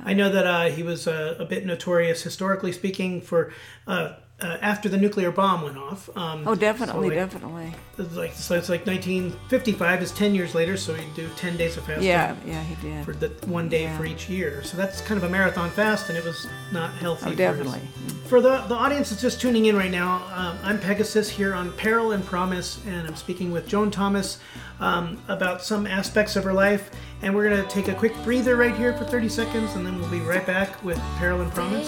I 0.04 0.14
know 0.14 0.30
that 0.30 0.46
uh, 0.46 0.66
he 0.66 0.84
was 0.84 1.08
uh, 1.08 1.36
a 1.40 1.46
bit 1.46 1.66
notorious, 1.66 2.24
historically 2.24 2.72
speaking, 2.72 3.22
for 3.22 3.54
uh, 3.88 4.16
uh, 4.42 4.58
after 4.62 4.90
the 4.90 4.98
nuclear 4.98 5.32
bomb 5.32 5.62
went 5.62 5.78
off. 5.78 6.10
Um, 6.18 6.48
Oh, 6.48 6.56
definitely, 6.56 7.10
so 7.10 7.16
like, 7.16 7.32
definitely. 7.32 7.74
It's 7.98 8.16
like 8.16 8.34
so 8.34 8.56
it's 8.56 8.70
like 8.70 8.86
1955 8.88 10.02
is 10.02 10.12
10 10.12 10.34
years 10.36 10.56
later, 10.56 10.76
so 10.78 10.94
he'd 10.94 11.14
do 11.14 11.28
10 11.36 11.58
days 11.58 11.78
of 11.78 11.84
fasting. 11.86 12.08
Yeah, 12.08 12.36
yeah, 12.46 12.64
he 12.64 12.76
did. 12.88 13.06
For 13.06 13.14
the 13.14 13.30
one 13.48 13.70
day 13.70 13.84
Yeah. 13.84 13.98
for 13.98 14.06
each 14.06 14.30
year, 14.30 14.64
so 14.64 14.76
that's 14.78 15.02
kind 15.02 15.18
of 15.18 15.24
a 15.24 15.30
marathon 15.30 15.70
fast, 15.70 16.10
and 16.10 16.18
it 16.18 16.24
was 16.24 16.48
not 16.72 16.92
healthy. 16.94 17.22
Oh, 17.22 17.24
for 17.26 17.30
his- 17.30 17.38
definitely. 17.38 17.82
For 18.28 18.40
the, 18.42 18.62
the 18.68 18.76
audience 18.76 19.10
that's 19.10 19.22
just 19.22 19.42
tuning 19.42 19.66
in 19.66 19.76
right 19.76 19.92
now, 19.92 20.24
um, 20.34 20.58
I'm 20.64 20.80
Pegasus 20.80 21.30
here 21.30 21.54
on 21.54 21.72
Peril 21.74 22.14
and 22.14 22.26
Promise, 22.26 22.80
and 22.88 23.06
I'm 23.08 23.16
speaking 23.16 23.52
with 23.52 23.68
Joan 23.68 23.92
Thomas 23.92 24.40
um, 24.80 25.22
about 25.28 25.62
some 25.62 25.86
aspects 25.86 26.36
of 26.38 26.44
her 26.46 26.54
life. 26.54 26.90
And 27.24 27.36
we're 27.36 27.48
going 27.50 27.62
to 27.62 27.70
take 27.70 27.88
a 27.90 27.94
quick 27.94 28.16
breather 28.24 28.56
right 28.56 28.76
here 28.76 28.94
for 28.94 29.04
30 29.04 29.30
seconds, 29.30 29.76
and 29.76 29.86
then 29.86 30.00
we'll 30.00 30.10
be 30.10 30.22
right 30.22 30.46
back 30.48 30.82
with 30.84 30.98
Peril 31.20 31.42
and 31.42 31.52
Promise. 31.52 31.88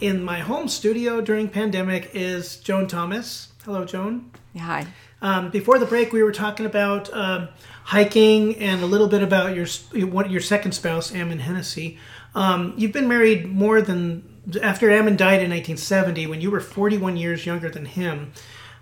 in 0.00 0.22
my 0.24 0.40
home 0.40 0.68
studio 0.68 1.20
during 1.20 1.48
pandemic 1.48 2.10
is 2.14 2.56
Joan 2.56 2.86
Thomas. 2.86 3.48
Hello, 3.64 3.84
Joan. 3.84 4.30
Hi. 4.58 4.86
Um, 5.22 5.50
before 5.50 5.78
the 5.78 5.84
break, 5.86 6.12
we 6.12 6.22
were 6.22 6.32
talking 6.32 6.64
about 6.64 7.12
um, 7.12 7.48
hiking 7.84 8.56
and 8.56 8.82
a 8.82 8.86
little 8.86 9.08
bit 9.08 9.22
about 9.22 9.54
your 9.54 9.66
what 10.06 10.30
your 10.30 10.40
second 10.40 10.72
spouse, 10.72 11.14
Ammon 11.14 11.40
Hennacy. 11.40 11.98
Um, 12.34 12.72
you've 12.76 12.92
been 12.92 13.08
married 13.08 13.46
more 13.46 13.82
than 13.82 14.26
after 14.62 14.90
Ammon 14.90 15.16
died 15.16 15.42
in 15.42 15.50
1970, 15.50 16.26
when 16.26 16.40
you 16.40 16.50
were 16.50 16.60
41 16.60 17.16
years 17.18 17.44
younger 17.44 17.68
than 17.68 17.84
him. 17.84 18.32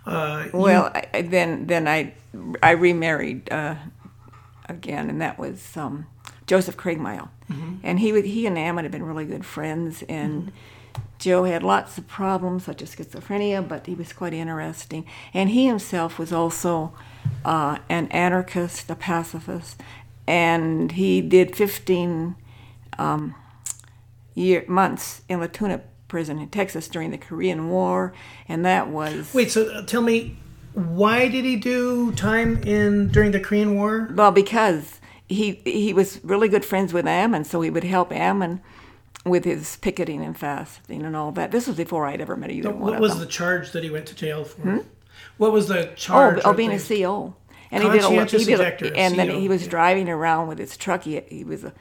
Uh, 0.07 0.45
you- 0.53 0.59
Well, 0.59 0.93
I, 0.95 1.07
I- 1.13 1.23
then 1.23 1.67
then 1.67 1.89
I 1.89 2.15
I 2.63 2.71
remarried 2.71 3.51
uh, 3.53 3.75
again, 4.69 5.11
and 5.11 5.21
that 5.21 5.39
was 5.41 5.77
um, 5.77 6.07
Joseph 6.47 6.77
Craigmile, 6.77 7.31
and 7.83 7.99
he 7.99 8.21
he 8.23 8.47
and 8.47 8.57
Ammon 8.57 8.85
had 8.85 8.93
been 8.93 9.03
really 9.03 9.25
good 9.25 9.45
friends, 9.45 10.05
and 10.09 10.53
Joe 11.19 11.45
had 11.45 11.63
lots 11.63 11.99
of 11.99 12.07
problems 12.07 12.65
such 12.65 12.81
as 12.83 12.95
schizophrenia, 12.95 13.67
but 13.67 13.87
he 13.87 13.95
was 13.95 14.13
quite 14.13 14.33
interesting, 14.33 15.05
and 15.35 15.51
he 15.51 15.67
himself 15.67 16.19
was 16.19 16.33
also 16.33 16.95
uh, 17.45 17.79
an 17.89 18.09
anarchist, 18.09 18.89
a 18.89 18.95
pacifist, 18.95 19.81
and 20.27 20.93
he 20.93 21.21
did 21.21 21.57
fifteen 21.57 22.37
year 24.35 24.65
months 24.69 25.23
in 25.29 25.41
La 25.41 25.47
Tuna 25.47 25.81
prison 26.07 26.39
in 26.39 26.49
Texas 26.49 26.89
during 26.89 27.11
the 27.11 27.19
Korean 27.19 27.69
War, 27.69 28.13
and 28.49 28.65
that 28.65 28.89
was 28.89 29.35
wait, 29.35 29.51
so 29.51 29.71
uh, 29.71 29.85
tell 29.85 30.03
me, 30.03 30.37
why 30.75 31.29
did 31.29 31.45
he 31.45 31.57
do 31.57 32.13
time 32.13 32.63
in 32.63 33.09
during 33.09 33.33
the 33.33 33.41
Korean 33.41 33.75
War? 33.75 34.09
Well, 34.15 34.31
because 34.31 35.01
he 35.29 35.61
he 35.65 35.93
was 35.93 36.21
really 36.25 36.49
good 36.49 36.65
friends 36.65 36.93
with 36.93 37.07
Ammon, 37.07 37.45
so 37.45 37.61
he 37.61 37.71
would 37.71 37.85
help 37.85 38.13
Ammon 38.13 38.61
with 39.29 39.45
his 39.45 39.77
picketing 39.77 40.25
and 40.25 40.37
fasting 40.37 41.03
and 41.03 41.17
all 41.17 41.33
that. 41.33 41.51
This 41.51 41.67
was 41.67 41.77
before 41.77 42.07
I'd 42.07 42.21
ever 42.21 42.37
met 42.37 42.51
either 42.51 42.71
one 42.71 42.93
What 42.93 43.01
was 43.01 43.13
them. 43.13 43.21
the 43.21 43.27
charge 43.27 43.73
that 43.73 43.85
he 43.85 43.91
went 43.91 44.07
to 44.07 44.15
jail 44.15 44.45
for? 44.45 44.63
Hmm? 44.63 44.79
What 45.37 45.53
was 45.53 45.69
the 45.69 45.91
oh, 45.91 45.95
charge? 45.95 46.39
oh, 46.45 46.51
oh, 46.51 46.53
being 46.53 46.73
a 46.73 46.79
CO. 46.79 47.35
And 47.71 47.83
he 47.85 47.91
did 47.91 48.03
a 48.03 48.09
lot. 48.09 48.31
He 48.31 48.45
did, 48.45 48.55
objector, 48.55 48.95
and 48.97 49.19
then 49.19 49.31
he 49.31 49.49
was 49.49 49.65
yeah. 49.65 49.71
driving 49.71 50.09
around 50.09 50.49
with 50.49 50.59
his 50.59 50.77
truck. 50.77 51.03
He, 51.03 51.21
he 51.29 51.45
was 51.45 51.65
a, 51.65 51.75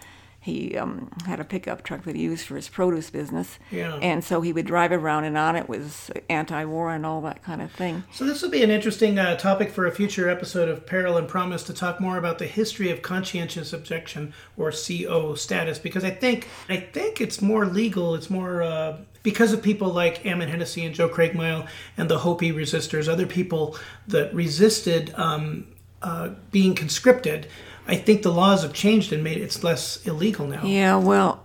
he 0.47 0.77
um, 0.77 1.11
had 1.25 1.41
a 1.41 1.43
pickup 1.43 1.83
truck 1.83 2.03
that 2.05 2.15
he 2.15 2.21
used 2.23 2.47
for 2.47 2.55
his 2.55 2.69
produce 2.69 3.09
business. 3.09 3.59
Yeah. 3.69 3.95
And 4.01 4.23
so 4.23 4.39
he 4.39 4.53
would 4.53 4.65
drive 4.65 4.93
around, 4.93 5.25
and 5.25 5.37
on 5.37 5.57
it 5.57 5.67
was 5.67 6.09
anti-war 6.29 6.93
and 6.93 7.05
all 7.05 7.19
that 7.21 7.43
kind 7.43 7.61
of 7.61 7.69
thing. 7.69 8.05
So 8.13 8.23
this 8.23 8.41
will 8.41 8.49
be 8.49 8.63
an 8.63 8.71
interesting 8.71 9.19
uh, 9.19 9.35
topic 9.35 9.71
for 9.71 9.85
a 9.85 9.91
future 9.91 10.29
episode 10.29 10.69
of 10.69 10.85
Peril 10.85 11.17
and 11.17 11.27
Promise 11.27 11.63
to 11.63 11.73
talk 11.73 11.99
more 11.99 12.17
about 12.17 12.39
the 12.39 12.47
history 12.47 12.89
of 12.89 13.01
conscientious 13.01 13.73
objection 13.73 14.33
or 14.55 14.71
CO 14.71 15.35
status 15.35 15.79
because 15.79 16.05
I 16.05 16.11
think 16.11 16.47
I 16.69 16.77
think 16.77 17.19
it's 17.19 17.41
more 17.41 17.65
legal. 17.65 18.15
It's 18.15 18.29
more 18.29 18.63
uh, 18.63 18.99
because 19.23 19.51
of 19.51 19.61
people 19.61 19.89
like 19.89 20.25
Ammon 20.25 20.47
Hennacy 20.47 20.85
and 20.85 20.95
Joe 20.95 21.09
Craigmile 21.09 21.67
and 21.97 22.09
the 22.09 22.19
Hopi 22.19 22.53
resistors, 22.53 23.09
other 23.09 23.27
people 23.27 23.77
that 24.07 24.33
resisted 24.33 25.13
um, 25.15 25.67
uh, 26.01 26.29
being 26.51 26.73
conscripted. 26.73 27.47
I 27.87 27.95
think 27.95 28.21
the 28.21 28.31
laws 28.31 28.63
have 28.63 28.73
changed 28.73 29.13
and 29.13 29.23
made 29.23 29.37
it's 29.37 29.63
less 29.63 30.05
illegal 30.05 30.47
now. 30.47 30.63
Yeah, 30.63 30.97
well, 30.97 31.43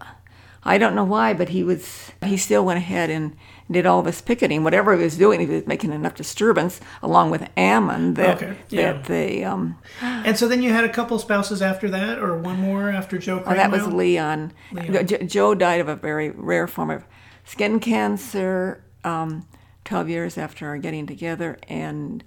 I 0.65 0.79
don't 0.79 0.95
know 0.95 1.05
why, 1.05 1.35
but 1.35 1.51
he 1.51 1.63
was 1.63 2.13
he 2.25 2.37
still 2.37 2.65
went 2.65 2.79
ahead 2.79 3.11
and 3.11 3.37
did 3.71 3.87
all 3.87 4.03
this 4.03 4.21
picketing. 4.21 4.65
Whatever 4.65 4.97
he 4.97 5.03
was 5.03 5.17
doing, 5.17 5.41
he 5.41 5.47
was 5.47 5.67
making 5.67 5.93
enough 5.93 6.15
disturbance 6.15 6.81
along 7.03 7.31
with 7.31 7.49
Ammon 7.57 8.15
that 8.15 8.37
Okay, 8.37 8.57
yeah. 8.69 8.93
that 8.93 9.05
they 9.05 9.45
um 9.45 9.79
And 10.01 10.37
so 10.39 10.47
then 10.47 10.63
you 10.63 10.73
had 10.73 10.85
a 10.85 10.89
couple 10.89 11.19
spouses 11.19 11.63
after 11.63 11.89
that, 11.91 12.19
or 12.19 12.37
one 12.37 12.61
more 12.61 12.91
after 12.91 13.19
Joe 13.19 13.43
oh, 13.45 13.55
that 13.55 13.71
was 13.71 13.87
Leon. 13.87 14.53
Leon. 14.73 15.07
Jo- 15.07 15.19
Joe 15.19 15.55
died 15.55 15.81
of 15.81 15.89
a 15.89 15.97
very 15.97 16.31
rare 16.31 16.67
form 16.67 16.91
of 16.91 17.05
skin 17.45 17.81
cancer 17.81 18.85
um, 19.05 19.47
12 19.85 20.09
years 20.09 20.39
after 20.39 20.69
our 20.69 20.79
getting 20.79 21.07
together 21.07 21.59
and 21.69 22.23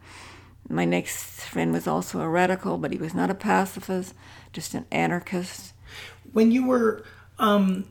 my 0.70 0.86
next 0.86 1.42
friend 1.42 1.72
was 1.72 1.88
also 1.88 2.22
a 2.22 2.30
radical, 2.30 2.78
but 2.78 2.92
he 2.92 2.98
was 2.98 3.14
not 3.14 3.30
a 3.30 3.36
pacifist, 3.36 4.14
just 4.54 4.74
an 4.74 4.86
anarchist. 4.92 5.74
when 6.34 6.52
you 6.52 6.66
were 6.66 7.04
um, 7.40 7.86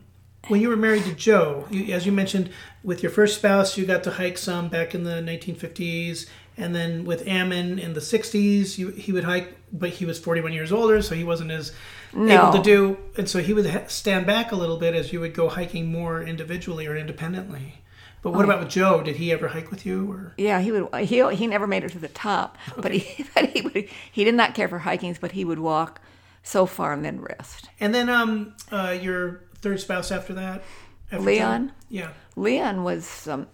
when 0.47 0.61
you 0.61 0.69
were 0.69 0.75
married 0.75 1.03
to 1.05 1.13
Joe, 1.13 1.65
you, 1.71 1.93
as 1.93 2.05
you 2.05 2.11
mentioned, 2.11 2.49
with 2.83 3.01
your 3.01 3.11
first 3.11 3.35
spouse, 3.37 3.77
you 3.77 3.85
got 3.85 4.03
to 4.03 4.11
hike 4.11 4.37
some 4.37 4.69
back 4.69 4.93
in 4.93 5.03
the 5.03 5.21
1950s, 5.21 6.27
and 6.57 6.75
then 6.75 7.03
with 7.05 7.27
Ammon 7.27 7.79
in 7.79 7.93
the 7.93 7.99
60s, 7.99 8.77
you, 8.77 8.89
he 8.89 9.11
would 9.11 9.23
hike, 9.23 9.55
but 9.73 9.89
he 9.89 10.05
was 10.05 10.19
41 10.19 10.53
years 10.53 10.71
older, 10.71 11.01
so 11.01 11.15
he 11.15 11.23
wasn't 11.23 11.51
as 11.51 11.71
able 12.15 12.51
to 12.53 12.61
do, 12.61 12.97
and 13.17 13.27
so 13.27 13.39
he 13.39 13.53
would 13.53 13.65
ha- 13.65 13.87
stand 13.87 14.25
back 14.27 14.51
a 14.51 14.55
little 14.55 14.77
bit 14.77 14.93
as 14.93 15.11
you 15.11 15.19
would 15.19 15.33
go 15.33 15.49
hiking 15.49 15.87
more 15.91 16.21
individually 16.21 16.85
or 16.87 16.95
independently. 16.95 17.81
But 18.25 18.33
what 18.33 18.43
about 18.43 18.59
with 18.59 18.69
Joe? 18.69 19.03
Did 19.03 19.17
he 19.17 19.31
ever 19.31 19.49
hike 19.49 19.69
with 19.69 19.85
you? 19.85 20.11
Or 20.11 20.33
Yeah, 20.35 20.59
he 20.59 20.71
would. 20.71 20.95
He 21.05 21.35
he 21.35 21.45
never 21.45 21.67
made 21.67 21.83
it 21.83 21.91
to 21.91 21.99
the 21.99 22.07
top, 22.07 22.57
but 22.75 22.91
he 22.91 23.23
but 23.35 23.51
he 23.51 23.61
would. 23.61 23.87
He 24.11 24.23
did 24.23 24.33
not 24.33 24.55
care 24.55 24.67
for 24.67 24.79
hikings, 24.79 25.19
but 25.19 25.33
he 25.33 25.45
would 25.45 25.59
walk 25.59 26.01
so 26.41 26.65
far 26.65 26.91
and 26.91 27.05
then 27.05 27.21
rest. 27.21 27.69
and 27.79 27.93
then 27.93 28.09
um, 28.09 28.55
uh, 28.71 28.97
your 28.99 29.43
third 29.61 29.79
spouse 29.79 30.09
after 30.11 30.33
that, 30.33 30.63
after 31.11 31.17
Joe? 31.17 31.23
Leon? 31.23 31.71
Yeah. 31.87 32.13
Leon 32.35 32.83
was 32.83 33.27
um, 33.27 33.45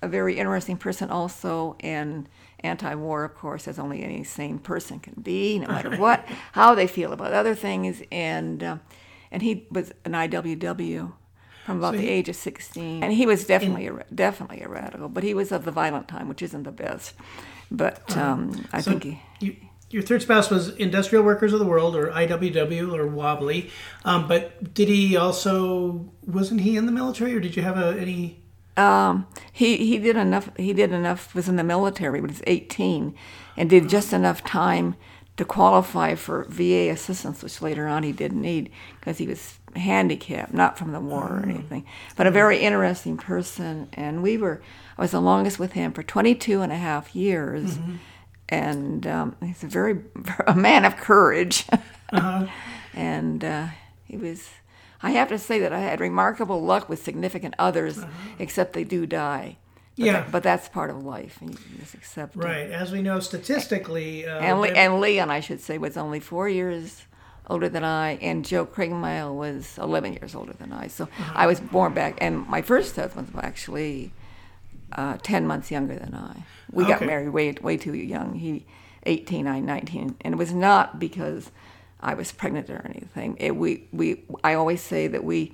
a 0.00 0.08
very 0.08 0.38
interesting 0.38 0.78
person, 0.78 1.10
also, 1.10 1.76
and 1.80 2.26
anti-war, 2.60 3.24
of 3.24 3.34
course, 3.34 3.68
as 3.68 3.78
only 3.78 4.02
any 4.02 4.24
sane 4.24 4.58
person 4.58 5.00
can 5.00 5.20
be, 5.20 5.58
no 5.58 5.66
matter 5.66 5.96
what, 5.98 6.26
how 6.52 6.74
they 6.74 6.86
feel 6.86 7.12
about 7.12 7.34
other 7.34 7.54
things, 7.54 8.02
and 8.10 8.64
um, 8.64 8.80
and 9.30 9.42
he 9.42 9.66
was 9.70 9.92
an 10.06 10.12
IWW 10.12 11.12
from 11.64 11.78
about 11.78 11.94
So 11.94 11.98
the 11.98 12.02
he- 12.02 12.08
age 12.08 12.28
of 12.28 12.36
16, 12.36 13.02
and 13.02 13.12
he 13.12 13.26
was 13.26 13.46
definitely 13.46 13.86
a, 13.88 14.04
definitely 14.14 14.60
a 14.62 14.68
radical, 14.68 15.08
but 15.08 15.22
he 15.24 15.34
was 15.34 15.52
of 15.52 15.64
the 15.64 15.70
violent 15.70 16.08
time, 16.08 16.28
which 16.28 16.42
isn't 16.42 16.64
the 16.64 16.72
best. 16.72 17.14
But 17.70 18.16
um, 18.16 18.66
I 18.72 18.80
So 18.80 18.90
think 18.92 19.04
he. 19.04 19.22
you, 19.40 19.56
your 19.90 20.02
third 20.02 20.22
spouse 20.22 20.50
was 20.50 20.70
Industrial 20.76 21.24
Workers 21.24 21.52
of 21.52 21.58
the 21.58 21.64
World, 21.64 21.96
or 21.96 22.08
IWW, 22.10 22.92
or 22.94 23.06
Wobbly. 23.06 23.70
Um, 24.04 24.28
but 24.28 24.74
did 24.74 24.88
he 24.88 25.16
also 25.16 26.10
wasn't 26.26 26.60
he 26.62 26.76
in 26.76 26.86
the 26.86 26.92
military, 26.92 27.34
or 27.34 27.40
did 27.40 27.56
you 27.56 27.62
have 27.62 27.78
a, 27.78 27.98
any? 27.98 28.42
Um, 28.76 29.26
he 29.52 29.76
he 29.76 29.98
did 29.98 30.16
enough. 30.16 30.50
He 30.56 30.72
did 30.72 30.92
enough. 30.92 31.34
Was 31.34 31.48
in 31.48 31.56
the 31.56 31.64
military 31.64 32.20
when 32.20 32.30
he 32.30 32.34
was 32.34 32.42
18, 32.46 33.14
and 33.56 33.70
did 33.70 33.88
just 33.88 34.12
enough 34.12 34.42
time 34.44 34.96
to 35.36 35.44
qualify 35.44 36.14
for 36.14 36.44
VA 36.48 36.90
assistance, 36.90 37.42
which 37.42 37.62
later 37.62 37.86
on 37.86 38.02
he 38.02 38.12
didn't 38.12 38.40
need 38.40 38.70
because 39.00 39.18
he 39.18 39.26
was 39.28 39.58
handicapped, 39.76 40.52
not 40.54 40.78
from 40.78 40.92
the 40.92 41.00
war 41.00 41.40
or 41.42 41.46
anything, 41.48 41.84
but 42.16 42.26
a 42.26 42.30
very 42.30 42.58
interesting 42.58 43.16
person. 43.16 43.88
And 43.94 44.22
we 44.22 44.36
were. 44.36 44.60
I 44.98 45.02
was 45.02 45.10
the 45.10 45.20
longest 45.20 45.58
with 45.58 45.72
him 45.72 45.92
for 45.92 46.02
22 46.04 46.62
and 46.62 46.70
a 46.72 46.76
half 46.76 47.16
years, 47.16 47.78
and 48.48 49.06
um, 49.06 49.36
he's 49.44 49.62
a 49.64 49.66
very 49.66 49.98
a 50.46 50.54
man 50.54 50.84
of 50.84 50.96
courage. 50.96 51.66
Uh-huh. 52.12 52.46
and 52.92 53.44
uh, 53.44 53.66
he 54.04 54.16
was. 54.16 54.48
I 55.02 55.10
have 55.12 55.28
to 55.30 55.38
say 55.38 55.58
that 55.58 55.72
I 55.72 55.80
had 55.80 55.98
remarkable 56.00 56.62
luck 56.62 56.88
with 56.88 57.02
significant 57.02 57.54
others, 57.58 57.98
except 58.38 58.72
they 58.74 58.84
do 58.84 59.04
die. 59.04 59.56
But 59.96 60.04
Yeah. 60.04 60.12
that- 60.12 60.30
but 60.30 60.42
that's 60.44 60.68
part 60.68 60.90
of 60.90 61.02
life, 61.02 61.38
and 61.40 61.50
you 61.50 61.78
just 61.80 61.94
accept 61.94 62.36
it. 62.36 62.38
Right, 62.44 62.70
as 62.70 62.92
we 62.92 63.02
know 63.02 63.18
statistically, 63.18 64.26
uh, 64.26 64.38
And, 64.38 64.60
Le- 64.60 64.68
and 64.68 65.00
Leon, 65.00 65.28
I 65.30 65.40
should 65.40 65.60
say, 65.60 65.76
was 65.76 65.96
only 65.96 66.20
four 66.20 66.48
years 66.48 67.02
older 67.48 67.68
than 67.68 67.84
I, 67.84 68.12
and 68.16 68.44
Joe 68.44 68.64
Craigmile 68.64 69.34
was 69.34 69.78
11 69.78 70.14
years 70.14 70.34
older 70.34 70.52
than 70.52 70.72
I. 70.72 70.86
So 70.88 71.08
I 71.34 71.46
was 71.46 71.60
born 71.60 71.94
back, 71.94 72.18
and 72.20 72.46
my 72.48 72.62
first 72.62 72.96
husband 72.96 73.30
was 73.32 73.44
actually 73.44 74.12
uh, 74.92 75.18
10 75.22 75.46
months 75.46 75.70
younger 75.70 75.96
than 75.96 76.14
I. 76.14 76.44
We 76.72 76.84
got 76.84 77.02
married 77.02 77.28
way 77.30 77.52
way 77.52 77.76
too 77.76 77.94
young. 77.94 78.34
He 78.34 78.64
18, 79.06 79.46
I 79.46 79.60
19, 79.60 80.16
and 80.22 80.34
it 80.34 80.36
was 80.36 80.52
not 80.52 80.98
because 80.98 81.50
I 82.00 82.14
was 82.14 82.32
pregnant 82.32 82.70
or 82.70 82.82
anything. 82.84 83.36
It, 83.38 83.56
we 83.56 83.84
we 83.92 84.22
I 84.42 84.54
always 84.54 84.80
say 84.80 85.06
that 85.08 85.24
we 85.24 85.52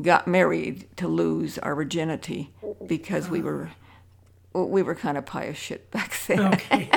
got 0.00 0.26
married 0.26 0.86
to 0.96 1.08
lose 1.08 1.58
our 1.58 1.74
virginity 1.74 2.50
because 2.86 3.28
we 3.28 3.40
were 3.40 3.70
we 4.52 4.82
were 4.82 4.94
kind 4.94 5.18
of 5.18 5.26
pious 5.26 5.56
shit 5.58 5.90
back 5.90 6.16
then. 6.26 6.54
okay, 6.54 6.90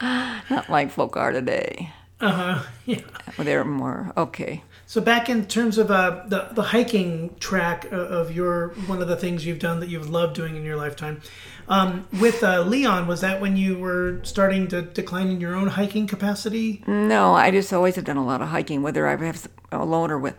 Not 0.02 0.68
like 0.68 0.90
folk 0.90 1.16
are 1.16 1.32
today. 1.32 1.92
Uh 2.20 2.30
huh, 2.30 2.62
yeah. 2.86 3.00
Well, 3.36 3.44
They're 3.44 3.64
more 3.64 4.12
okay. 4.16 4.62
So 4.88 5.00
back 5.00 5.28
in 5.28 5.46
terms 5.46 5.78
of 5.78 5.90
uh, 5.90 6.22
the 6.28 6.48
the 6.52 6.62
hiking 6.62 7.34
track 7.40 7.86
uh, 7.92 7.96
of 7.96 8.30
your 8.34 8.68
one 8.86 9.02
of 9.02 9.08
the 9.08 9.16
things 9.16 9.44
you've 9.44 9.58
done 9.58 9.80
that 9.80 9.88
you've 9.88 10.08
loved 10.08 10.34
doing 10.36 10.54
in 10.56 10.64
your 10.64 10.76
lifetime, 10.76 11.20
um, 11.68 12.06
with 12.20 12.42
uh, 12.44 12.62
Leon, 12.62 13.06
was 13.08 13.20
that 13.20 13.40
when 13.40 13.56
you 13.56 13.76
were 13.78 14.20
starting 14.22 14.68
to 14.68 14.82
decline 14.82 15.28
in 15.28 15.40
your 15.40 15.54
own 15.56 15.66
hiking 15.66 16.06
capacity? 16.06 16.82
No, 16.86 17.34
I 17.34 17.50
just 17.50 17.72
always 17.72 17.96
have 17.96 18.04
done 18.04 18.16
a 18.16 18.24
lot 18.24 18.40
of 18.40 18.48
hiking, 18.48 18.80
whether 18.82 19.06
I 19.08 19.16
have 19.16 19.48
alone 19.72 20.10
or 20.12 20.18
with 20.18 20.36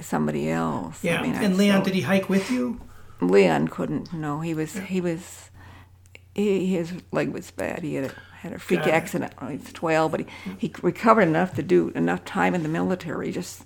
somebody 0.00 0.48
else. 0.50 1.04
I 1.04 1.08
Yeah, 1.08 1.22
mean, 1.22 1.34
I- 1.36 1.42
and 1.42 1.56
Leon, 1.58 1.80
so- 1.80 1.84
did 1.84 1.94
he 1.94 2.00
hike 2.00 2.28
with 2.30 2.50
you? 2.50 2.80
Leon 3.20 3.68
couldn't. 3.68 4.12
No, 4.12 4.40
he 4.40 4.54
was. 4.54 4.72
He 4.76 5.00
was. 5.02 5.50
He, 6.34 6.66
his 6.74 6.94
leg 7.12 7.28
was 7.28 7.50
bad. 7.50 7.82
He 7.82 7.94
had 7.96 8.06
a, 8.10 8.14
had 8.42 8.52
a 8.52 8.58
freak 8.58 8.86
accident 8.86 9.32
when 9.38 9.52
he 9.52 9.56
was 9.58 9.72
twelve, 9.72 10.10
but 10.10 10.20
he, 10.20 10.26
he 10.58 10.72
recovered 10.82 11.22
enough 11.22 11.54
to 11.54 11.62
do 11.62 11.88
enough 11.90 12.24
time 12.24 12.54
in 12.54 12.62
the 12.62 12.68
military. 12.68 13.32
Just 13.32 13.64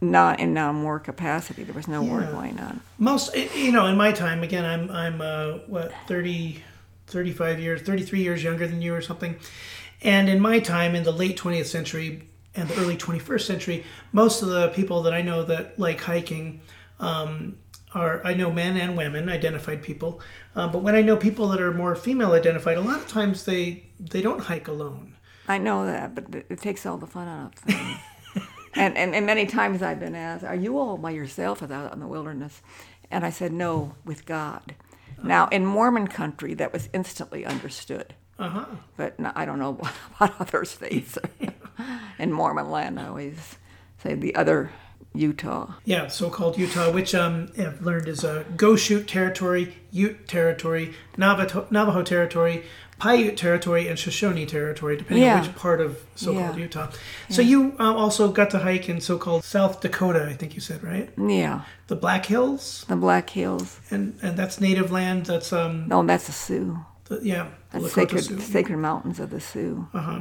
not 0.00 0.38
in 0.40 0.52
now 0.52 0.72
more 0.72 0.98
capacity. 0.98 1.64
There 1.64 1.74
was 1.74 1.88
no 1.88 2.02
Yeah. 2.02 2.30
going 2.30 2.58
on. 2.60 2.80
most 2.98 3.34
you 3.56 3.72
know 3.72 3.86
in 3.86 3.96
my 3.96 4.12
time 4.12 4.42
again 4.42 4.64
i'm 4.64 4.90
i'm 4.90 5.20
uh, 5.20 5.52
what 5.66 5.92
30 6.08 6.62
35 7.06 7.58
years 7.60 7.80
33 7.82 8.20
years 8.20 8.42
younger 8.42 8.66
than 8.66 8.82
you 8.82 8.94
or 8.94 9.00
something 9.00 9.36
and 10.02 10.28
in 10.28 10.40
my 10.40 10.58
time 10.58 10.94
in 10.94 11.02
the 11.04 11.12
late 11.12 11.38
20th 11.38 11.66
century 11.66 12.28
and 12.54 12.68
the 12.68 12.76
early 12.80 12.96
21st 12.96 13.40
century 13.46 13.84
most 14.12 14.42
of 14.42 14.48
the 14.48 14.68
people 14.68 15.02
that 15.02 15.12
i 15.14 15.22
know 15.22 15.42
that 15.44 15.78
like 15.78 16.00
hiking 16.02 16.60
um, 17.00 17.56
are 17.94 18.20
i 18.26 18.34
know 18.34 18.50
men 18.50 18.76
and 18.76 18.96
women 18.96 19.28
identified 19.28 19.82
people 19.82 20.20
uh, 20.56 20.68
but 20.68 20.82
when 20.82 20.94
i 20.94 21.00
know 21.02 21.16
people 21.16 21.48
that 21.48 21.60
are 21.62 21.72
more 21.72 21.94
female 21.96 22.32
identified 22.32 22.76
a 22.76 22.80
lot 22.80 22.98
of 23.00 23.08
times 23.08 23.44
they 23.44 23.83
they 23.98 24.22
don't 24.22 24.40
hike 24.40 24.68
alone 24.68 25.14
I 25.46 25.58
know 25.58 25.86
that, 25.86 26.14
but 26.14 26.24
it, 26.48 26.60
takes 26.60 26.86
all 26.86 26.96
the 26.96 27.06
fun 27.06 27.28
out 27.28 27.52
of 27.52 27.54
things. 27.54 27.98
and, 28.74 28.96
and 28.96 29.14
and 29.14 29.26
many 29.26 29.46
times 29.46 29.82
I've 29.82 30.00
been 30.00 30.14
asked, 30.14 30.44
"Are 30.44 30.54
you 30.54 30.78
all 30.78 30.96
by 30.96 31.10
yourself 31.10 31.62
out 31.62 31.92
in 31.92 32.00
the 32.00 32.06
wilderness?" 32.06 32.62
And 33.10 33.24
I 33.24 33.30
said, 33.30 33.52
"No, 33.52 33.94
with 34.04 34.24
God." 34.24 34.74
Now 35.22 35.48
in 35.48 35.64
Mormon 35.64 36.08
country, 36.08 36.54
that 36.54 36.72
was 36.72 36.88
instantly 36.92 37.44
understood. 37.44 38.14
uh-huh 38.38 38.66
But 38.96 39.18
no, 39.20 39.32
I 39.34 39.44
don't 39.44 39.58
know 39.58 39.78
about 40.16 40.40
other 40.40 40.64
states. 40.64 41.18
in 42.18 42.32
Mormon 42.32 42.70
land, 42.70 42.98
I 42.98 43.08
always 43.08 43.56
say 43.98 44.14
the 44.14 44.34
other 44.34 44.70
Utah. 45.14 45.74
Yeah, 45.84 46.08
so-called 46.08 46.58
Utah, 46.58 46.90
which 46.90 47.14
um, 47.14 47.52
I've 47.56 47.80
learned 47.80 48.08
is 48.08 48.24
a 48.24 48.44
Goshute 48.56 49.06
territory, 49.06 49.76
Ute 49.92 50.26
territory, 50.26 50.94
Navajo, 51.16 51.68
Navajo 51.70 52.02
territory, 52.02 52.64
Paiute 53.00 53.36
territory, 53.36 53.88
and 53.88 53.98
Shoshone 53.98 54.46
territory, 54.46 54.96
depending 54.96 55.24
Yeah. 55.24 55.36
on 55.40 55.42
which 55.46 55.54
part 55.56 55.80
of 55.80 55.98
so-called 56.14 56.56
Yeah. 56.56 56.62
Utah. 56.62 56.88
So 57.28 57.42
you 57.42 57.74
uh, 57.80 57.92
also 57.94 58.30
got 58.30 58.50
to 58.50 58.58
hike 58.60 58.88
in 58.88 59.00
so-called 59.00 59.44
South 59.44 59.80
Dakota, 59.80 60.26
I 60.28 60.34
think 60.34 60.54
you 60.54 60.60
said, 60.60 60.82
right? 60.82 61.10
Yeah, 61.18 61.62
The 61.88 61.96
Black 61.96 62.26
Hills, 62.26 62.84
the 62.88 62.96
Black 62.96 63.30
Hills. 63.30 63.80
and 63.90 64.18
and 64.22 64.36
that's 64.36 64.60
native 64.60 64.90
land. 64.92 65.26
That's 65.26 65.52
um, 65.52 65.88
No, 65.88 66.02
that's 66.04 66.26
the 66.26 66.32
Sioux. 66.32 66.78
the, 67.06 67.20
yeah, 67.22 67.48
the 67.70 67.80
That's 67.80 67.94
Lakota 67.94 67.94
sacred, 67.94 68.24
Sioux. 68.24 68.40
sacred 68.40 68.76
mountains 68.78 69.18
of 69.20 69.30
the 69.30 69.40
Sioux. 69.40 69.88
Uh 69.92 70.00
huh. 70.00 70.20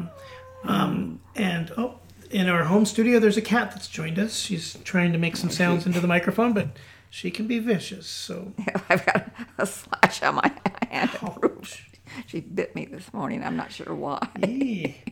Um, 0.66 1.20
and 1.36 1.72
oh, 1.78 2.00
in 2.32 2.50
our 2.50 2.64
home 2.64 2.86
studio, 2.86 3.20
there's 3.20 3.38
a 3.38 3.42
cat 3.42 3.72
that's 3.72 3.88
joined 3.88 4.18
us. 4.18 4.40
She's 4.40 4.78
trying 4.84 5.12
to 5.14 5.20
make 5.20 5.36
some 5.38 5.50
sounds 5.50 5.86
into 5.86 6.00
the 6.00 6.08
microphone, 6.08 6.54
but 6.54 6.70
she 7.10 7.30
can 7.30 7.46
be 7.48 7.60
vicious. 7.60 8.08
So 8.08 8.54
I've 8.90 9.06
got 9.06 9.30
a 9.58 9.66
slash 9.68 10.24
on 10.24 10.36
my 10.36 10.52
hand. 10.90 11.12
Ouch. 11.22 11.90
She 12.28 12.42
bit 12.42 12.76
me 12.76 12.86
this 12.86 13.14
morning. 13.14 13.44
I'm 13.44 13.56
not 13.56 13.72
sure 13.72 13.94
why. 13.94 14.28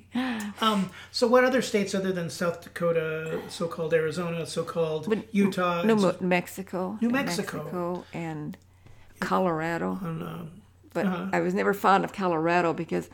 Um, 0.60 0.90
so, 1.12 1.26
what 1.26 1.46
other 1.46 1.62
states 1.62 1.96
other 1.96 2.12
than 2.12 2.30
South 2.30 2.62
Dakota, 2.62 3.40
so-called 3.48 3.94
Arizona, 3.94 4.46
so-called 4.46 5.08
Utah, 5.32 5.84
New 5.84 5.94
and 5.94 6.02
so- 6.02 6.12
Mo- 6.12 6.18
Mexico. 6.20 6.98
New 7.00 7.10
Mexico. 7.10 7.58
Mexico 7.58 8.04
and 8.14 8.58
Colorado. 9.22 9.92
um, 9.92 10.52
but 10.94 11.06
uh-huh. 11.06 11.30
I 11.32 11.40
was 11.40 11.54
never 11.54 11.74
fond 11.74 12.04
of 12.04 12.12
Colorado 12.12 12.74
because 12.74 13.10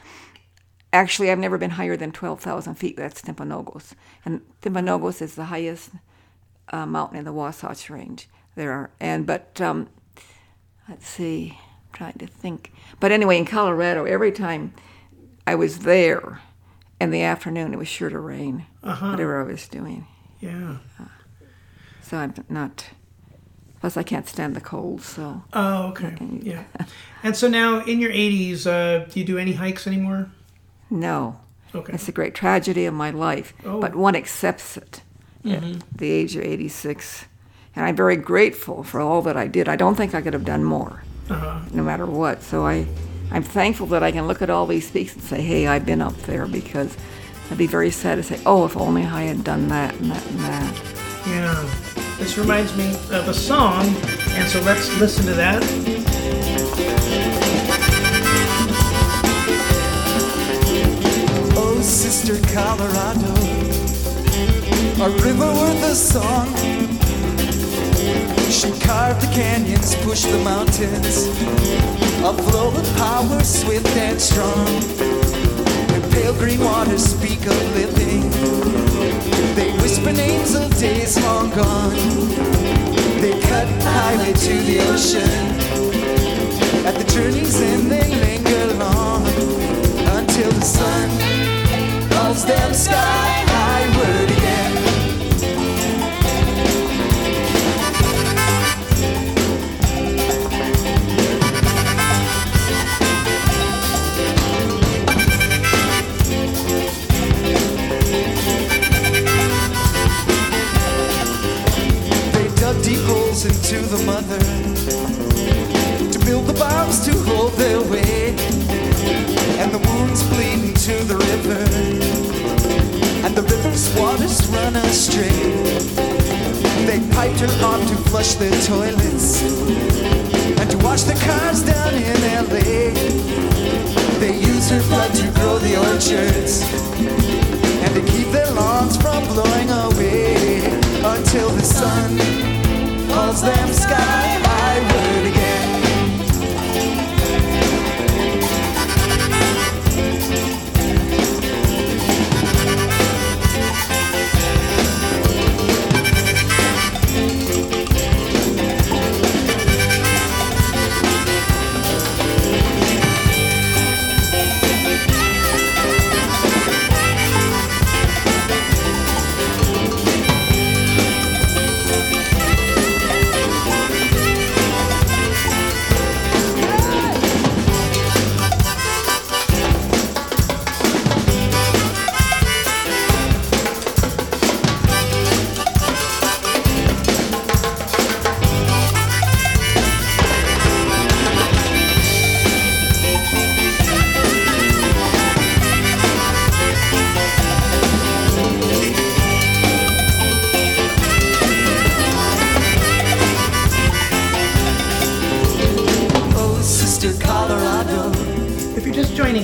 actually 0.92 1.30
I've 1.30 1.38
never 1.38 1.58
been 1.60 1.72
higher 1.72 1.96
than 1.96 2.12
12,000 2.12 2.76
feet. 2.76 2.98
That's 2.98 3.22
Timpanogos. 3.22 3.94
And 4.26 4.42
Timpanogos 4.64 5.22
is 5.22 5.36
the 5.36 5.46
highest 5.46 5.92
uh, 6.70 6.86
mountain 6.86 7.20
in 7.20 7.26
the 7.26 7.34
Wasatch 7.34 7.90
Range. 7.90 8.28
There 8.56 8.72
are, 8.72 8.90
and 9.00 9.28
but 9.28 9.62
um, 9.62 9.90
let's 10.90 11.08
see, 11.08 11.60
trying 11.94 12.14
to 12.20 12.28
think. 12.28 12.72
But 13.00 13.12
anyway, 13.12 13.38
in 13.38 13.46
Colorado, 13.46 14.06
every 14.06 14.32
time 14.32 14.74
I 15.46 15.56
was 15.56 15.80
there 15.80 16.42
in 17.00 17.12
the 17.12 17.22
afternoon, 17.24 17.74
it 17.74 17.78
was 17.78 17.88
sure 17.88 18.10
to 18.10 18.20
rain, 18.20 18.66
Uh-huh. 18.84 19.12
whatever 19.12 19.40
I 19.42 19.44
was 19.44 19.68
doing. 19.68 20.06
yeah. 20.40 20.78
So 22.02 22.18
I'm 22.18 22.34
not. 22.50 22.86
Plus, 23.82 23.98
I 23.98 24.04
can't 24.04 24.28
stand 24.28 24.56
the 24.56 24.62
cold. 24.62 25.02
So 25.02 25.44
Oh, 25.54 25.88
okay, 25.90 26.16
yeah. 26.42 26.64
And 27.24 27.36
so 27.36 27.48
now, 27.50 27.82
in 27.84 28.00
your 28.00 28.12
80s, 28.12 28.66
uh, 28.66 29.06
do 29.12 29.20
you 29.20 29.26
do 29.26 29.38
any 29.38 29.54
hikes 29.54 29.88
anymore? 29.88 30.30
no. 30.90 31.40
Okay. 31.76 31.92
It's 31.94 32.08
a 32.08 32.14
great 32.14 32.34
tragedy 32.34 32.86
of 32.86 32.94
my 32.94 33.12
life, 33.12 33.54
Oh. 33.66 33.82
but 33.82 33.94
one 33.94 34.16
accepts 34.16 34.78
it 34.78 35.02
at 35.44 35.62
the 35.98 36.10
age 36.10 36.36
of 36.38 36.44
86. 36.44 37.26
And 37.76 37.86
I'm 37.86 37.96
very 37.96 38.16
grateful 38.16 38.84
for 38.84 39.02
all 39.02 39.22
that 39.24 39.36
I 39.36 39.48
did. 39.48 39.68
I 39.68 39.76
don't 39.76 39.96
think 39.96 40.16
I 40.16 40.22
could 40.22 40.34
have 40.34 40.46
done 40.46 40.64
more, 40.64 41.04
Uh-huh. 41.30 41.60
no 41.74 41.84
matter 41.84 42.06
what. 42.06 42.42
So 42.42 42.66
I, 42.66 42.86
I'm 43.32 43.44
thankful 43.44 43.88
that 43.88 44.04
I 44.04 44.12
can 44.12 44.28
look 44.28 44.42
at 44.42 44.50
all 44.50 44.66
these 44.66 44.90
peaks 44.90 45.14
and 45.14 45.24
say, 45.24 45.42
hey, 45.42 45.68
I've 45.68 45.86
been 45.86 46.02
up 46.02 46.16
there 46.22 46.46
because 46.48 46.96
I'd 47.52 47.58
be 47.58 47.68
very 47.68 47.92
sad 47.92 48.16
to 48.16 48.24
say, 48.24 48.40
oh, 48.46 48.66
if 48.66 48.78
only 48.78 49.04
I 49.06 49.24
had 49.24 49.44
done 49.44 49.68
that 49.70 49.94
and 49.96 50.12
that 50.12 50.26
and 50.28 50.40
that. 50.40 50.82
Yeah. 51.28 51.70
This 52.18 52.38
reminds 52.38 52.76
me 52.76 52.90
of 53.16 53.28
a 53.28 53.34
song, 53.34 53.86
and 54.32 54.50
so 54.50 54.60
let's 54.62 54.90
listen 55.00 55.26
to 55.28 55.34
that. 55.34 55.64
Oh, 61.56 61.80
Sister 61.82 62.36
Colorado, 62.54 63.34
a 65.04 65.10
river 65.22 65.46
worth 65.46 65.84
a 65.84 65.96
song. 65.96 66.87
She 68.50 68.72
carved 68.80 69.22
the 69.22 69.30
canyons, 69.34 69.94
pushed 69.98 70.30
the 70.32 70.40
mountains, 70.40 71.28
a 72.24 72.34
flow 72.34 72.70
of 72.70 72.98
power, 72.98 73.44
swift 73.44 73.88
and 73.98 74.20
strong. 74.20 74.68
And 75.94 76.04
pale 76.14 76.34
green 76.34 76.62
waters 76.62 77.04
speak 77.04 77.46
of 77.46 77.76
living. 77.76 78.22
They 79.56 79.72
whisper 79.82 80.14
names 80.14 80.56
of 80.56 80.76
days 80.80 81.22
long 81.24 81.50
gone. 81.50 81.96
They 83.22 83.38
cut 83.42 83.68
highway 83.84 84.32
to 84.32 84.54
the 84.64 84.80
ocean. 84.92 85.68
At 86.86 86.96
the 86.96 87.04
journey's 87.14 87.60
end, 87.60 87.92
they 87.92 88.10
linger 88.16 88.74
long 88.76 89.28
until 90.18 90.52
the 90.52 90.66
sun 90.66 91.10
calls 92.10 92.46
them 92.46 92.74
sky 92.74 93.44
highward 93.48 94.32
again. 94.32 94.57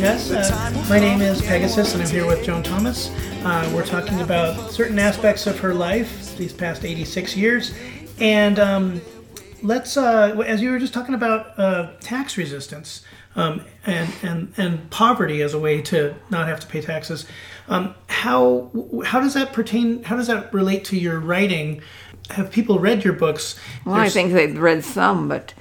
Us. 0.04 0.32
Uh, 0.32 0.86
my 0.90 1.00
name 1.00 1.22
is 1.22 1.42
Pegasus, 1.42 1.94
and 1.94 2.04
I'm 2.04 2.10
here 2.10 2.28
with 2.28 2.44
Joan 2.44 2.62
Thomas. 2.62 3.10
Uh, 3.46 3.72
we're 3.74 3.86
talking 3.86 4.20
about 4.22 4.72
certain 4.72 5.00
aspects 5.00 5.48
of 5.48 5.60
her 5.60 5.74
life 5.74 6.36
these 6.36 6.52
past 6.52 6.84
86 6.84 7.38
years, 7.38 7.74
and 8.20 8.60
um, 8.60 9.02
let's, 9.62 9.96
uh, 9.96 10.44
as 10.46 10.62
you 10.62 10.72
were 10.72 10.80
just 10.80 10.94
talking 10.94 11.16
about 11.16 11.58
uh, 11.58 11.92
tax 12.02 12.38
resistance 12.38 13.04
um, 13.36 13.66
and, 13.86 14.14
and 14.22 14.54
and 14.58 14.90
poverty 14.92 15.42
as 15.42 15.54
a 15.54 15.60
way 15.60 15.82
to 15.82 16.16
not 16.30 16.48
have 16.48 16.60
to 16.60 16.68
pay 16.68 16.82
taxes. 16.82 17.26
Um, 17.68 17.96
how 18.08 18.72
how 19.06 19.20
does 19.20 19.34
that 19.36 19.54
pertain? 19.54 20.04
How 20.04 20.18
does 20.18 20.28
that 20.28 20.54
relate 20.54 20.86
to 20.86 20.98
your 20.98 21.20
writing? 21.20 21.82
Have 22.32 22.52
people 22.52 22.80
read 22.80 23.04
your 23.04 23.14
books? 23.14 23.58
Well, 23.86 23.96
I 23.96 24.10
think 24.10 24.34
they've 24.34 24.58
read 24.58 24.84
some, 24.84 25.28
but 25.28 25.54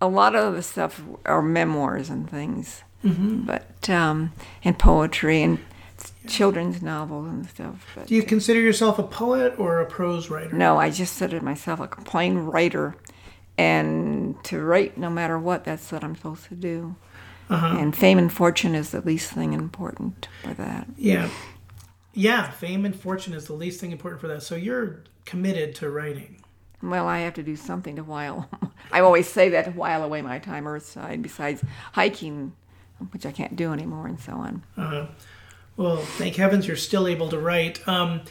a 0.00 0.08
lot 0.08 0.34
of 0.34 0.54
the 0.54 0.62
stuff 0.62 1.02
are 1.24 1.42
memoirs 1.42 2.08
and 2.08 2.28
things. 2.28 2.82
Mm-hmm. 3.04 3.42
But 3.42 3.88
um, 3.88 4.32
and 4.64 4.78
poetry 4.78 5.42
and 5.42 5.58
children's 6.26 6.82
novels 6.82 7.28
and 7.28 7.48
stuff. 7.48 7.86
But 7.94 8.06
Do 8.06 8.14
you 8.14 8.22
consider 8.22 8.60
yourself 8.60 8.98
a 8.98 9.02
poet 9.02 9.54
or 9.58 9.80
a 9.80 9.86
prose 9.86 10.30
writer? 10.30 10.54
no, 10.54 10.78
I 10.78 10.90
just 10.90 11.14
said 11.14 11.30
consider 11.30 11.44
myself 11.44 11.80
like 11.80 11.96
a 11.96 12.02
plain 12.02 12.38
writer, 12.38 12.96
and 13.56 14.42
to 14.44 14.60
write 14.60 14.98
no 14.98 15.10
matter 15.10 15.38
what, 15.38 15.64
that's 15.64 15.90
what 15.90 16.04
I'm 16.04 16.16
supposed 16.16 16.44
to 16.46 16.54
do. 16.54 16.96
Uh-huh. 17.50 17.78
And 17.78 17.96
fame 17.96 18.18
and 18.18 18.32
fortune 18.32 18.74
is 18.74 18.90
the 18.90 19.00
least 19.00 19.32
thing 19.32 19.52
important 19.54 20.28
for 20.42 20.52
that. 20.54 20.86
Yeah. 20.98 21.30
Yeah, 22.12 22.50
fame 22.50 22.84
and 22.84 22.94
fortune 22.98 23.32
is 23.32 23.46
the 23.46 23.52
least 23.54 23.80
thing 23.80 23.92
important 23.92 24.20
for 24.20 24.28
that. 24.28 24.42
So 24.42 24.54
you're 24.54 25.04
committed 25.24 25.74
to 25.76 25.88
writing. 25.88 26.42
Well, 26.82 27.06
I 27.06 27.20
have 27.20 27.34
to 27.34 27.42
do 27.42 27.56
something 27.56 27.96
to 27.96 28.04
while. 28.04 28.48
I 28.92 29.00
always 29.00 29.28
say 29.28 29.48
that 29.50 29.64
to 29.64 29.70
while 29.70 30.02
away 30.04 30.20
my 30.20 30.38
time 30.38 30.66
earthside, 30.66 31.22
besides 31.22 31.62
hiking, 31.92 32.52
which 33.12 33.24
I 33.26 33.32
can't 33.32 33.56
do 33.56 33.72
anymore, 33.72 34.06
and 34.06 34.20
so 34.20 34.32
on. 34.32 34.62
Well, 35.76 35.96
thank 35.98 36.36
heavens 36.36 36.66
you're 36.66 36.76
still 36.76 37.06
able 37.06 37.28
to 37.30 37.38
write. 37.38 37.86
Um, 37.86 38.22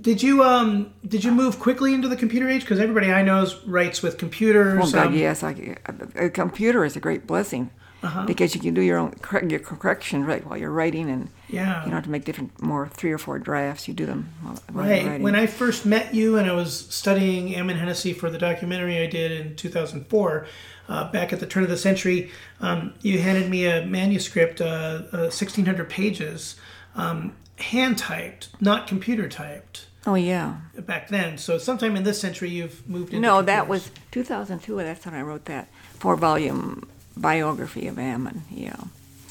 did 0.00 0.22
you 0.22 0.42
um, 0.42 0.92
did 1.06 1.22
you 1.22 1.30
move 1.32 1.60
quickly 1.60 1.94
into 1.94 2.08
the 2.08 2.16
computer 2.16 2.48
age? 2.48 2.62
Because 2.62 2.80
everybody 2.80 3.12
I 3.12 3.22
know 3.22 3.46
writes 3.66 4.02
with 4.02 4.18
computers. 4.18 4.78
Well, 4.78 4.90
God, 4.90 5.06
um, 5.08 5.14
yes, 5.14 5.42
I, 5.42 5.76
a 6.16 6.30
computer 6.30 6.84
is 6.84 6.96
a 6.96 7.00
great 7.00 7.26
blessing 7.26 7.70
Uh-huh. 8.02 8.24
because 8.26 8.54
you 8.54 8.60
can 8.60 8.74
do 8.74 8.80
your 8.80 8.98
own 8.98 9.14
your 9.48 9.60
corrections 9.60 10.26
right 10.26 10.44
while 10.46 10.58
you're 10.58 10.72
writing, 10.72 11.08
and 11.10 11.28
Yeah. 11.54 11.80
you 11.80 11.86
don't 11.86 11.94
have 11.94 12.04
to 12.04 12.10
make 12.10 12.24
different 12.24 12.60
more 12.62 12.88
three 12.88 13.12
or 13.12 13.18
four 13.18 13.38
drafts. 13.38 13.88
You 13.88 13.94
do 13.94 14.06
them 14.06 14.28
while, 14.42 14.54
while 14.72 14.86
you're 14.88 15.10
Right. 15.10 15.20
When 15.20 15.34
I 15.34 15.46
first 15.46 15.86
met 15.86 16.14
you 16.14 16.36
and 16.36 16.48
I 16.48 16.52
was 16.52 16.86
studying 16.90 17.54
Ammon 17.54 17.76
Hennacy 17.76 18.12
for 18.12 18.30
the 18.30 18.38
documentary 18.38 18.98
I 19.00 19.06
did 19.06 19.32
in 19.32 19.56
2004, 19.56 20.46
uh, 20.88 21.10
back 21.12 21.32
at 21.32 21.40
the 21.40 21.46
turn 21.46 21.62
of 21.62 21.68
the 21.70 21.76
century, 21.76 22.30
um, 22.60 22.92
you 23.00 23.18
handed 23.20 23.48
me 23.50 23.66
a 23.66 23.86
manuscript, 23.86 24.60
uh, 24.60 25.02
uh, 25.12 25.30
1,600 25.32 25.88
pages, 25.88 26.56
um, 26.94 27.32
hand 27.58 27.96
typed, 27.96 28.48
not 28.60 28.86
computer 28.86 29.28
typed. 29.28 29.86
oh 30.06 30.14
yeah, 30.14 30.56
Back 30.78 31.08
then, 31.08 31.38
so 31.38 31.56
sometime 31.56 31.96
in 31.96 32.02
this 32.02 32.20
century, 32.20 32.50
you've 32.50 32.86
moved 32.88 33.14
into. 33.14 33.20
no, 33.20 33.40
that 33.42 33.68
was 33.68 33.90
2002. 34.10 34.76
That's 34.76 35.06
when 35.06 35.14
I 35.14 35.22
wrote 35.22 35.46
that 35.46 35.68
four 35.98 36.16
volume 36.16 36.86
biography 37.16 37.86
of 37.86 37.98
Ammon. 37.98 38.42
Yeah, 38.50 38.76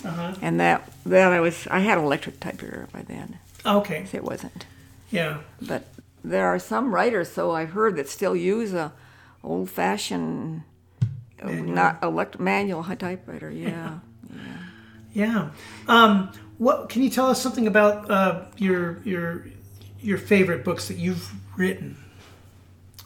Uh-huh. 0.04 0.36
and 0.42 0.60
that 0.60 0.92
that 1.06 1.32
I 1.32 1.40
was 1.40 1.68
I 1.72 1.80
had 1.80 1.98
an 1.98 2.04
electric 2.04 2.40
typewriter 2.40 2.88
by 2.92 3.04
then. 3.04 3.40
Okay. 3.66 4.06
It 4.12 4.24
wasn't. 4.24 4.66
Yeah. 5.10 5.40
But 5.62 5.88
there 6.24 6.48
are 6.48 6.60
some 6.60 6.94
writers, 6.94 7.30
so 7.30 7.52
I've 7.52 7.72
heard, 7.72 7.96
that 7.98 8.10
still 8.10 8.36
use 8.36 8.74
a 8.74 8.92
old-fashioned, 9.44 10.64
uh, 11.42 11.50
not 11.50 12.02
elect 12.02 12.40
manual 12.40 12.84
typewriter. 12.84 13.50
Yeah. 13.50 14.00
Yeah. 15.14 15.50
Um, 15.88 16.32
what 16.58 16.90
can 16.90 17.04
you 17.04 17.10
tell 17.10 17.28
us 17.28 17.42
something 17.42 17.68
about 17.68 18.10
uh, 18.10 18.46
your 18.58 19.00
your 19.04 19.46
your 20.02 20.18
favorite 20.18 20.66
books 20.66 20.88
that 20.88 20.98
you've 20.98 21.32
written, 21.58 21.98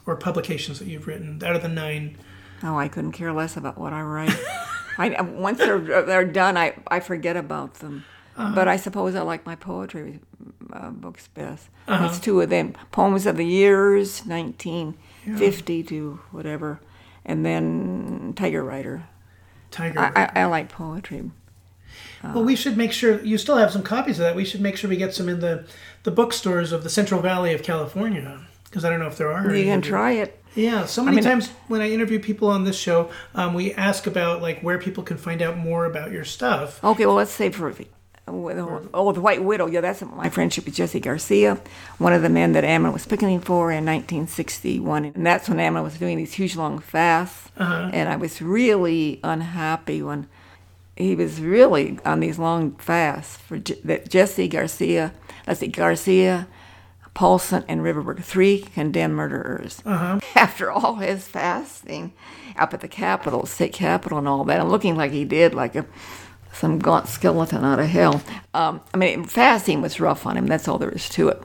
or 0.06 0.16
publications 0.16 0.78
that 0.78 0.88
you've 0.88 1.06
written 1.06 1.42
out 1.44 1.54
of 1.54 1.62
the 1.62 1.68
nine? 1.68 2.16
oh, 2.62 2.76
I 2.76 2.88
couldn't 2.88 3.12
care 3.12 3.32
less 3.32 3.56
about 3.56 3.78
what 3.78 3.92
I 3.92 4.02
write. 4.02 4.36
I 4.98 5.20
once 5.22 5.58
they're 5.58 5.94
uh, 5.94 6.02
they're 6.02 6.24
done, 6.24 6.56
I 6.56 6.74
I 6.88 7.00
forget 7.00 7.36
about 7.36 7.74
them. 7.74 8.04
Uh-huh. 8.36 8.54
But 8.54 8.68
I 8.68 8.76
suppose 8.76 9.14
I 9.14 9.22
like 9.22 9.44
my 9.46 9.56
poetry 9.56 10.20
uh, 10.72 10.90
books 10.90 11.28
best. 11.28 11.68
Uh-huh. 11.86 12.06
It's 12.06 12.18
two 12.18 12.40
of 12.40 12.50
them: 12.50 12.74
poems 12.92 13.26
of 13.26 13.36
the 13.36 13.46
years, 13.46 14.24
1950 14.26 15.82
to 15.84 16.20
whatever, 16.30 16.80
and 17.24 17.44
then 17.44 18.32
Tiger 18.36 18.62
Rider. 18.62 19.04
Tiger. 19.70 19.98
I, 19.98 20.12
I, 20.14 20.30
I 20.42 20.44
like 20.46 20.68
poetry. 20.68 21.30
Uh, 22.22 22.32
well, 22.34 22.44
we 22.44 22.56
should 22.56 22.76
make 22.76 22.92
sure 22.92 23.20
you 23.22 23.38
still 23.38 23.56
have 23.56 23.70
some 23.72 23.82
copies 23.82 24.18
of 24.18 24.24
that. 24.24 24.36
We 24.36 24.44
should 24.44 24.60
make 24.60 24.76
sure 24.76 24.90
we 24.90 24.96
get 24.96 25.14
some 25.14 25.28
in 25.28 25.40
the 25.40 25.66
the 26.02 26.10
bookstores 26.10 26.72
of 26.72 26.82
the 26.84 26.90
Central 26.90 27.20
Valley 27.20 27.54
of 27.54 27.62
California 27.62 28.46
because 28.68 28.84
I 28.84 28.90
don't 28.90 29.00
know 29.00 29.06
if 29.06 29.16
there 29.16 29.32
are. 29.32 29.54
You 29.54 29.64
can 29.64 29.82
try 29.82 30.12
it. 30.12 30.42
Yeah, 30.54 30.86
so 30.86 31.04
many 31.04 31.16
mean- 31.16 31.24
times 31.24 31.48
when 31.68 31.80
I 31.80 31.90
interview 31.90 32.18
people 32.18 32.48
on 32.48 32.64
this 32.64 32.76
show, 32.76 33.10
um, 33.34 33.54
we 33.54 33.74
ask 33.74 34.06
about 34.06 34.42
like 34.42 34.60
where 34.60 34.78
people 34.78 35.04
can 35.04 35.16
find 35.16 35.40
out 35.42 35.56
more 35.56 35.84
about 35.84 36.10
your 36.10 36.24
stuff. 36.24 36.82
Okay, 36.82 37.06
well, 37.06 37.14
let's 37.14 37.30
say 37.30 37.50
for 37.50 37.72
oh, 38.28 39.12
the 39.12 39.20
White 39.20 39.42
Widow. 39.42 39.66
Yeah, 39.66 39.80
that's 39.80 40.02
my 40.02 40.28
friendship 40.30 40.64
with 40.64 40.74
Jesse 40.74 41.00
Garcia, 41.00 41.60
one 41.98 42.12
of 42.12 42.22
the 42.22 42.28
men 42.28 42.52
that 42.52 42.64
Ammon 42.64 42.92
was 42.92 43.06
picketing 43.06 43.40
for 43.40 43.70
in 43.70 43.84
1961, 43.84 45.06
and 45.06 45.26
that's 45.26 45.48
when 45.48 45.60
Ammon 45.60 45.82
was 45.82 45.96
doing 45.98 46.16
these 46.16 46.34
huge 46.34 46.56
long 46.56 46.78
fasts. 46.78 47.50
And 47.56 48.08
I 48.08 48.16
was 48.16 48.40
really 48.40 49.20
unhappy 49.24 50.02
when 50.02 50.28
he 50.96 51.14
was 51.14 51.40
really 51.40 51.98
on 52.04 52.20
these 52.20 52.38
long 52.38 52.72
fasts 52.72 53.36
for 53.36 53.58
Je- 53.58 53.80
that 53.84 54.08
Jesse 54.08 54.48
Garcia. 54.48 55.12
Let's 55.46 55.60
see, 55.60 55.68
Garcia. 55.68 56.48
Paulson 57.22 57.64
and 57.66 57.80
Riverberg, 57.82 58.22
three 58.22 58.60
condemned 58.60 59.16
murderers. 59.16 59.82
After 60.36 60.70
all 60.70 60.94
his 60.96 61.26
fasting 61.26 62.12
up 62.56 62.72
at 62.72 62.80
the 62.80 62.86
Capitol, 62.86 63.44
state 63.44 63.72
capitol, 63.72 64.18
and 64.18 64.28
all 64.28 64.44
that, 64.44 64.60
and 64.60 64.70
looking 64.70 64.94
like 64.96 65.10
he 65.10 65.24
did, 65.24 65.52
like 65.52 65.74
a 65.74 65.84
some 66.52 66.78
gaunt 66.78 67.08
skeleton 67.08 67.64
out 67.64 67.80
of 67.80 67.86
hell. 67.86 68.22
Um, 68.54 68.80
I 68.94 68.96
mean, 68.98 69.24
fasting 69.24 69.82
was 69.82 69.98
rough 69.98 70.26
on 70.26 70.36
him. 70.36 70.46
That's 70.46 70.68
all 70.68 70.78
there 70.78 70.90
is 70.90 71.08
to 71.10 71.28
it. 71.28 71.42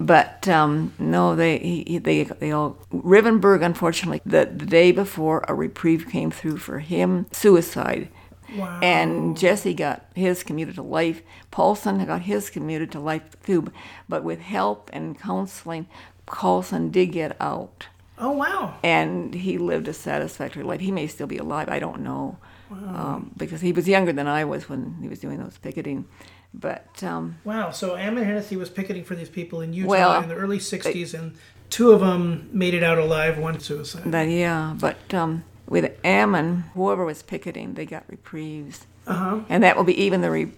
But 0.00 0.48
um, 0.48 0.94
no, 0.98 1.36
they 1.36 1.58
he, 1.58 1.84
he- 1.86 1.98
they 1.98 2.24
they 2.24 2.50
all 2.50 2.78
Rivenberg, 2.90 3.62
unfortunately, 3.62 4.22
the, 4.24 4.46
the 4.50 4.64
day 4.66 4.90
before 4.90 5.44
a 5.48 5.54
reprieve 5.54 6.08
came 6.08 6.30
through 6.30 6.56
for 6.56 6.78
him, 6.78 7.26
suicide. 7.30 8.08
Wow. 8.56 8.80
And 8.82 9.36
Jesse 9.36 9.74
got 9.74 10.04
his 10.14 10.42
commuted 10.42 10.74
to 10.76 10.82
life. 10.82 11.22
Paulson 11.50 12.04
got 12.04 12.22
his 12.22 12.50
commuted 12.50 12.90
to 12.92 13.00
life 13.00 13.22
too. 13.44 13.72
But 14.08 14.24
with 14.24 14.40
help 14.40 14.90
and 14.92 15.18
counseling, 15.18 15.86
Paulson 16.26 16.90
did 16.90 17.12
get 17.12 17.36
out 17.40 17.86
Oh 18.22 18.32
wow! 18.32 18.74
and 18.82 19.32
he 19.34 19.56
lived 19.56 19.88
a 19.88 19.94
satisfactory 19.94 20.62
life. 20.62 20.80
He 20.80 20.92
may 20.92 21.06
still 21.06 21.26
be 21.26 21.38
alive. 21.38 21.70
I 21.70 21.78
don't 21.78 22.02
know, 22.02 22.36
um, 22.70 23.32
because 23.36 23.62
he 23.62 23.72
was 23.72 23.88
younger 23.88 24.12
than 24.12 24.26
I 24.26 24.44
was 24.44 24.68
when 24.68 24.98
he 25.00 25.08
was 25.08 25.20
doing 25.20 25.38
those 25.38 25.56
picketing. 25.56 26.06
But 26.52 27.02
um, 27.02 27.38
Wow. 27.44 27.70
So 27.70 27.96
Ammon 27.96 28.24
Hennacy 28.24 28.56
was 28.56 28.68
picketing 28.68 29.04
for 29.04 29.14
these 29.14 29.30
people 29.30 29.62
in 29.62 29.72
Utah 29.72 29.88
Well, 29.88 30.22
in 30.22 30.28
the 30.28 30.34
early 30.34 30.58
'60s, 30.58 31.18
and 31.18 31.34
two 31.70 31.92
of 31.92 32.00
them 32.00 32.50
made 32.52 32.74
it 32.74 32.82
out 32.82 32.98
alive. 32.98 33.38
One 33.38 33.58
suicide. 33.58 34.02
that 34.12 34.28
yeah, 34.28 34.76
but 34.78 35.14
um, 35.14 35.44
with 35.70 35.90
Ammon, 36.04 36.64
whoever 36.74 37.04
was 37.06 37.22
picketing, 37.22 37.74
they 37.74 37.86
got 37.86 38.04
reprieves, 38.08 38.86
Uh-huh. 39.06 39.40
and 39.48 39.62
that 39.62 39.76
will 39.76 39.84
be 39.84 39.98
even 40.02 40.20
the. 40.20 40.30
Re- 40.30 40.52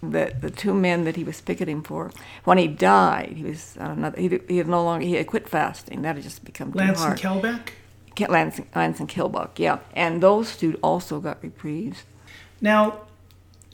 the, 0.00 0.32
the 0.40 0.50
two 0.50 0.74
men 0.74 1.04
that 1.06 1.16
he 1.16 1.24
was 1.24 1.40
picketing 1.40 1.82
for, 1.82 2.12
when 2.44 2.56
he 2.56 2.68
died, 2.68 3.32
he 3.36 3.42
was 3.42 3.76
on 3.80 3.90
another. 3.90 4.20
He, 4.20 4.38
he 4.46 4.58
had 4.58 4.68
no 4.68 4.84
longer 4.84 5.04
he 5.04 5.14
had 5.14 5.26
quit 5.26 5.48
fasting. 5.48 6.02
That 6.02 6.14
had 6.14 6.22
just 6.22 6.44
become 6.44 6.70
too 6.72 6.78
Lance 6.78 7.00
hard. 7.00 7.12
and 7.12 7.20
Kelbach. 7.20 7.68
Ke- 8.14 8.28
Lance, 8.28 8.60
Lance 8.76 9.00
and 9.00 9.08
Kelbach, 9.08 9.58
yeah, 9.58 9.78
and 9.94 10.22
those 10.22 10.56
two 10.56 10.78
also 10.84 11.18
got 11.18 11.42
reprieves. 11.42 12.04
Now, 12.60 13.00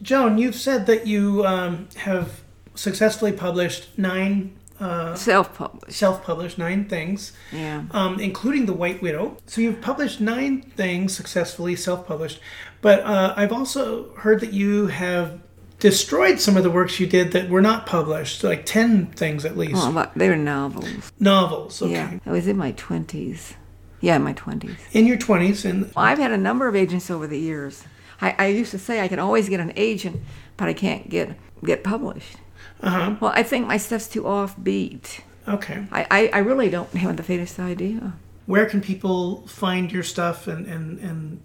Joan, 0.00 0.38
you've 0.38 0.54
said 0.54 0.86
that 0.86 1.06
you 1.06 1.44
um, 1.44 1.88
have 1.96 2.40
successfully 2.74 3.32
published 3.32 3.88
nine 3.98 4.56
uh, 4.80 5.14
Self-published. 5.14 5.96
self-published 5.96 6.58
nine 6.58 6.84
things, 6.88 7.32
Yeah. 7.52 7.82
um, 7.90 8.20
including 8.20 8.66
the 8.66 8.72
White 8.72 9.02
Widow. 9.02 9.36
So 9.46 9.60
you've 9.60 9.80
published 9.80 10.20
nine 10.20 10.62
things 10.76 11.14
successfully, 11.16 11.74
self-published. 11.76 12.40
But 12.80 13.00
uh, 13.00 13.34
I've 13.36 13.52
also 13.52 14.12
heard 14.16 14.40
that 14.40 14.52
you 14.52 14.86
have 14.86 15.40
destroyed 15.80 16.40
some 16.40 16.56
of 16.56 16.62
the 16.64 16.70
works 16.70 16.98
you 17.00 17.06
did 17.06 17.32
that 17.32 17.48
were 17.48 17.62
not 17.62 17.86
published, 17.86 18.42
like 18.44 18.66
ten 18.66 19.06
things 19.06 19.44
at 19.44 19.56
least, 19.56 19.74
Oh, 19.76 20.10
they 20.16 20.28
were 20.28 20.36
novels. 20.36 21.12
novels. 21.20 21.80
Okay, 21.82 21.92
Yeah, 21.92 22.18
I 22.26 22.30
was 22.30 22.46
in 22.46 22.56
my 22.56 22.72
twenties. 22.72 23.54
Yeah, 24.00 24.16
in 24.16 24.22
my 24.22 24.32
twenties. 24.32 24.76
in 24.92 25.06
your 25.06 25.16
twenties, 25.16 25.64
and 25.64 25.82
Well, 25.94 26.04
I've 26.04 26.18
had 26.18 26.30
a 26.32 26.36
number 26.38 26.68
of 26.68 26.76
agents 26.76 27.10
over 27.10 27.26
the 27.26 27.38
years. 27.38 27.84
I, 28.20 28.34
I 28.38 28.46
used 28.46 28.70
to 28.72 28.78
say 28.78 29.00
I 29.00 29.08
can 29.08 29.18
always 29.20 29.48
get 29.48 29.60
an 29.60 29.72
agent, 29.76 30.20
but 30.56 30.68
I 30.68 30.72
can't 30.72 31.08
get 31.08 31.36
get 31.64 31.82
published. 31.84 32.36
Uh-huh. 32.82 33.16
Well, 33.20 33.32
I 33.34 33.42
think 33.42 33.66
my 33.66 33.76
stuff's 33.76 34.08
too 34.08 34.22
offbeat. 34.22 35.20
Okay. 35.46 35.84
I, 35.90 36.06
I, 36.10 36.30
I 36.34 36.38
really 36.38 36.70
don't 36.70 36.92
have 36.92 37.16
the 37.16 37.22
faintest 37.22 37.58
idea. 37.58 38.14
Where 38.46 38.66
can 38.66 38.80
people 38.80 39.46
find 39.46 39.90
your 39.90 40.02
stuff 40.02 40.46
and, 40.46 40.66
and, 40.66 40.98
and 41.00 41.40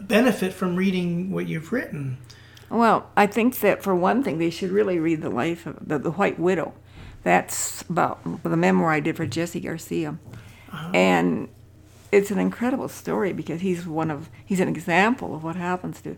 benefit 0.00 0.52
from 0.52 0.76
reading 0.76 1.30
what 1.30 1.48
you've 1.48 1.72
written? 1.72 2.18
Well, 2.70 3.10
I 3.16 3.26
think 3.26 3.60
that 3.60 3.82
for 3.82 3.94
one 3.94 4.22
thing, 4.22 4.38
they 4.38 4.50
should 4.50 4.70
really 4.70 4.98
read 4.98 5.22
the 5.22 5.30
life 5.30 5.66
of 5.66 5.76
the, 5.86 5.98
the 5.98 6.10
White 6.10 6.38
Widow. 6.38 6.74
That's 7.22 7.82
about 7.82 8.20
the 8.42 8.56
memoir 8.56 8.92
I 8.92 9.00
did 9.00 9.16
for 9.16 9.26
Jesse 9.26 9.60
Garcia, 9.60 10.16
and 10.94 11.48
it's 12.12 12.30
an 12.30 12.38
incredible 12.38 12.88
story 12.88 13.32
because 13.32 13.62
he's 13.62 13.84
one 13.84 14.12
of 14.12 14.30
he's 14.44 14.60
an 14.60 14.68
example 14.68 15.34
of 15.34 15.42
what 15.42 15.56
happens 15.56 16.00
to 16.02 16.16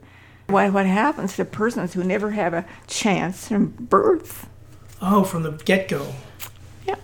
what 0.49 0.73
what 0.73 0.87
happens 0.87 1.37
to 1.37 1.45
persons 1.45 1.93
who 1.95 2.03
never 2.03 2.31
have 2.31 2.55
a 2.55 2.65
chance 2.87 3.49
from 3.49 3.67
birth. 3.69 4.49
Oh, 5.01 5.23
from 5.23 5.43
the 5.43 5.53
get 5.53 5.89
go. 5.89 6.15
Yeah. 6.87 6.97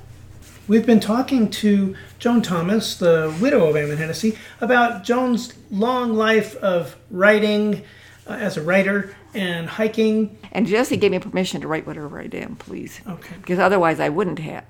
We've 0.66 0.86
been 0.86 0.98
talking 1.00 1.50
to 1.50 1.94
Joan 2.18 2.40
Thomas, 2.40 2.96
the 2.96 3.34
widow 3.40 3.68
of 3.68 3.76
Eamon 3.76 3.98
Hennacy, 3.98 4.38
about 4.62 5.04
Joan's 5.04 5.52
long 5.70 6.14
life 6.14 6.56
of 6.56 6.96
writing 7.10 7.82
uh, 8.26 8.32
as 8.32 8.56
a 8.56 8.62
writer 8.62 9.14
and 9.34 9.68
hiking. 9.68 10.38
And 10.52 10.66
Jesse 10.66 10.96
gave 10.96 11.10
me 11.10 11.18
permission 11.18 11.60
to 11.60 11.68
write 11.68 11.86
whatever 11.86 12.18
I 12.18 12.26
damn 12.28 12.56
please. 12.56 13.00
Okay. 13.06 13.36
Because 13.36 13.58
otherwise 13.58 14.00
I 14.00 14.08
wouldn't 14.08 14.38
have. 14.38 14.64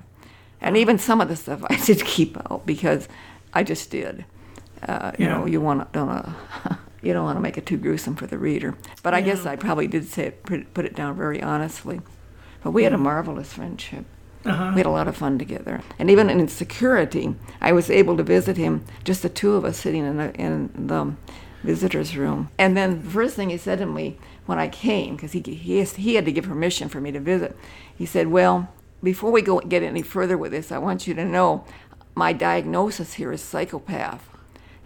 And 0.61 0.77
even 0.77 0.99
some 0.99 1.21
of 1.21 1.29
the 1.29 1.37
stuff 1.37 1.63
I 1.71 1.77
did 1.85 2.05
keep 2.05 2.37
out 2.51 2.67
because 2.67 3.09
I 3.53 3.63
just 3.63 3.91
did. 3.91 4.25
Uh, 4.83 5.13
you 5.17 5.27
Yeah. 5.27 5.39
know, 5.39 5.47
you 5.47 5.61
want 5.61 5.81
to 5.93 5.97
don't 5.99 6.09
wanna, 6.09 6.37
you 7.05 7.13
don't 7.13 7.25
want 7.25 7.37
to 7.37 7.41
make 7.43 7.59
it 7.59 7.67
too 7.67 7.77
gruesome 7.77 8.17
for 8.17 8.27
the 8.27 8.39
reader. 8.39 8.77
But 9.03 9.15
I 9.15 9.21
guess 9.21 9.47
I 9.47 9.57
probably 9.57 9.87
did 9.87 10.07
say 10.09 10.27
it, 10.27 10.43
put, 10.45 10.85
it- 10.85 10.95
down 10.95 11.17
very 11.17 11.43
honestly. 11.43 12.01
But 12.63 12.71
we 12.71 12.85
had 12.85 12.93
a 12.93 12.99
marvelous 12.99 13.53
friendship. 13.53 14.05
Uh-huh. 14.45 14.73
We 14.75 14.81
had 14.81 14.87
a 14.87 14.91
lot 14.91 15.09
of 15.09 15.17
fun 15.17 15.39
together. 15.39 15.83
And 15.99 16.11
even 16.11 16.29
in 16.29 16.49
security, 16.49 17.35
I 17.61 17.73
was 17.73 17.91
able 17.91 18.17
to 18.17 18.23
visit 18.23 18.57
him, 18.57 18.85
just 19.03 19.23
the 19.23 19.29
two 19.29 19.53
of 19.55 19.65
us 19.65 19.79
sitting 19.79 20.05
in 20.05 20.17
the, 20.19 20.35
in 20.35 20.71
the 20.87 21.15
visitor's 21.63 22.17
room. 22.17 22.51
And 22.59 22.77
then 22.77 23.03
the 23.03 23.11
first 23.11 23.37
thing 23.37 23.51
he 23.51 23.57
said 23.57 23.79
to 23.79 23.87
me 23.87 24.19
when 24.47 24.59
I 24.59 24.69
came, 24.69 25.17
because 25.17 25.33
he, 25.33 25.41
he, 25.41 25.83
he 25.83 26.15
had 26.15 26.27
to 26.27 26.33
give 26.33 26.45
permission 26.45 26.89
for 26.89 27.01
me 27.01 27.11
to 27.13 27.21
visit, 27.21 27.57
he 27.97 28.05
said, 28.07 28.29
Well, 28.29 28.69
before 29.03 29.31
we 29.31 29.43
go 29.43 29.61
get 29.61 29.83
any 29.83 30.03
further 30.03 30.37
with 30.37 30.53
this, 30.53 30.71
I 30.71 30.79
want 30.79 31.07
you 31.07 31.15
to 31.15 31.25
know 31.25 31.65
my 32.15 32.33
diagnosis 32.33 33.15
here 33.15 33.33
is 33.33 33.43
psychopath. 33.43 34.29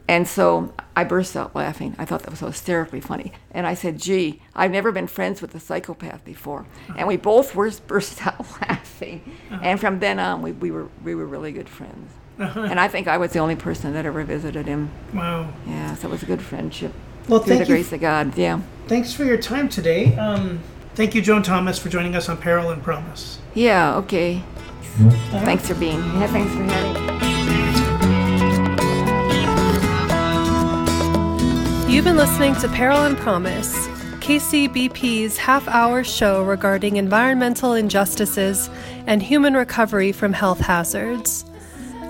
And 0.09 0.27
so 0.27 0.73
I 0.97 1.05
burst 1.05 1.37
out 1.37 1.55
laughing. 1.55 1.95
I 1.99 2.07
thought 2.07 2.23
that 2.23 2.31
was 2.31 2.39
so 2.39 2.47
hysterically 2.47 3.01
funny. 3.01 3.33
And 3.51 3.67
I 3.67 3.75
said, 3.75 3.99
gee, 3.99 4.41
I've 4.55 4.71
never 4.71 4.91
been 4.91 5.07
friends 5.07 5.43
with 5.43 5.55
a 5.55 5.61
psychopath 5.61 6.25
before. 6.25 6.67
And 6.97 7.07
we 7.07 7.19
both 7.19 7.55
were 7.55 7.71
burst 7.87 8.27
out 8.27 8.47
laughing. 8.63 9.37
And 9.63 9.79
from 9.79 10.01
then 10.01 10.19
on, 10.19 10.41
we, 10.41 10.53
we, 10.53 10.71
were, 10.71 10.89
we 11.05 11.15
were 11.15 11.27
really 11.27 11.53
good 11.53 11.69
friends. 11.69 12.11
And 12.39 12.79
I 12.81 12.89
think 12.89 13.07
I 13.09 13.19
was 13.19 13.33
the 13.33 13.41
only 13.41 13.57
person 13.57 13.93
that 13.95 14.07
ever 14.07 14.23
visited 14.25 14.67
him. 14.67 14.91
Wow. 15.13 15.53
Yeah, 15.67 15.95
so 15.97 16.09
it 16.09 16.11
was 16.11 16.23
a 16.23 16.27
good 16.27 16.41
friendship. 16.41 16.93
Well, 17.29 17.41
Through 17.41 17.55
the 17.55 17.59
thank 17.59 17.69
you. 17.69 17.75
grace 17.75 17.93
of 17.93 18.01
God, 18.01 18.39
yeah. 18.39 18.61
Thanks 18.87 19.13
for 19.13 19.25
your 19.25 19.37
time 19.37 19.69
today. 19.69 20.17
Um, 20.17 20.61
thank 20.95 21.15
you, 21.15 21.21
Joan 21.21 21.43
Thomas, 21.43 21.79
for 21.79 21.89
joining 21.91 22.15
us 22.17 22.29
on 22.29 22.39
Peril 22.39 22.71
and 22.71 22.83
Promise. 22.83 23.41
Yeah, 23.55 23.97
okay. 23.97 24.43
Thanks 25.31 25.69
for 25.69 25.75
being 25.75 26.03
here. 26.13 26.29
Thanks 26.29 26.53
for 26.55 26.63
having 26.63 27.19
me. 27.19 27.28
You've 31.89 32.05
been 32.05 32.19
listening 32.19 32.55
to 32.57 32.69
Peril 32.69 33.05
and 33.05 33.17
Promise, 33.17 33.73
KCBP's 34.21 35.39
half 35.39 35.67
hour 35.69 36.05
show 36.05 36.45
regarding 36.45 36.97
environmental 36.97 37.73
injustices 37.73 38.69
and 39.07 39.23
human 39.23 39.55
recovery 39.55 40.13
from 40.13 40.35
health 40.35 40.61
hazards. 40.61 41.47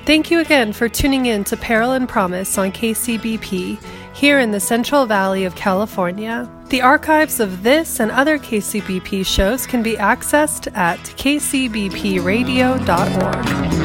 Thank 0.06 0.32
you 0.32 0.40
again 0.40 0.74
for 0.74 0.90
tuning 0.90 1.28
in 1.28 1.46
to 1.46 1.56
Peril 1.56 1.94
and 1.94 2.10
Promise 2.10 2.58
on 2.58 2.74
KCBP 2.74 3.82
here 4.20 4.40
in 4.40 4.52
the 4.52 4.60
Central 4.60 5.06
Valley 5.06 5.46
of 5.46 5.56
California. 5.56 6.50
The 6.68 6.82
archives 6.82 7.40
of 7.40 7.64
this 7.64 8.02
and 8.02 8.12
other 8.12 8.38
KCBP 8.38 9.26
shows 9.26 9.66
can 9.66 9.82
be 9.82 9.96
accessed 9.96 10.70
at 10.76 11.00
kcbpradio.org. 11.00 13.79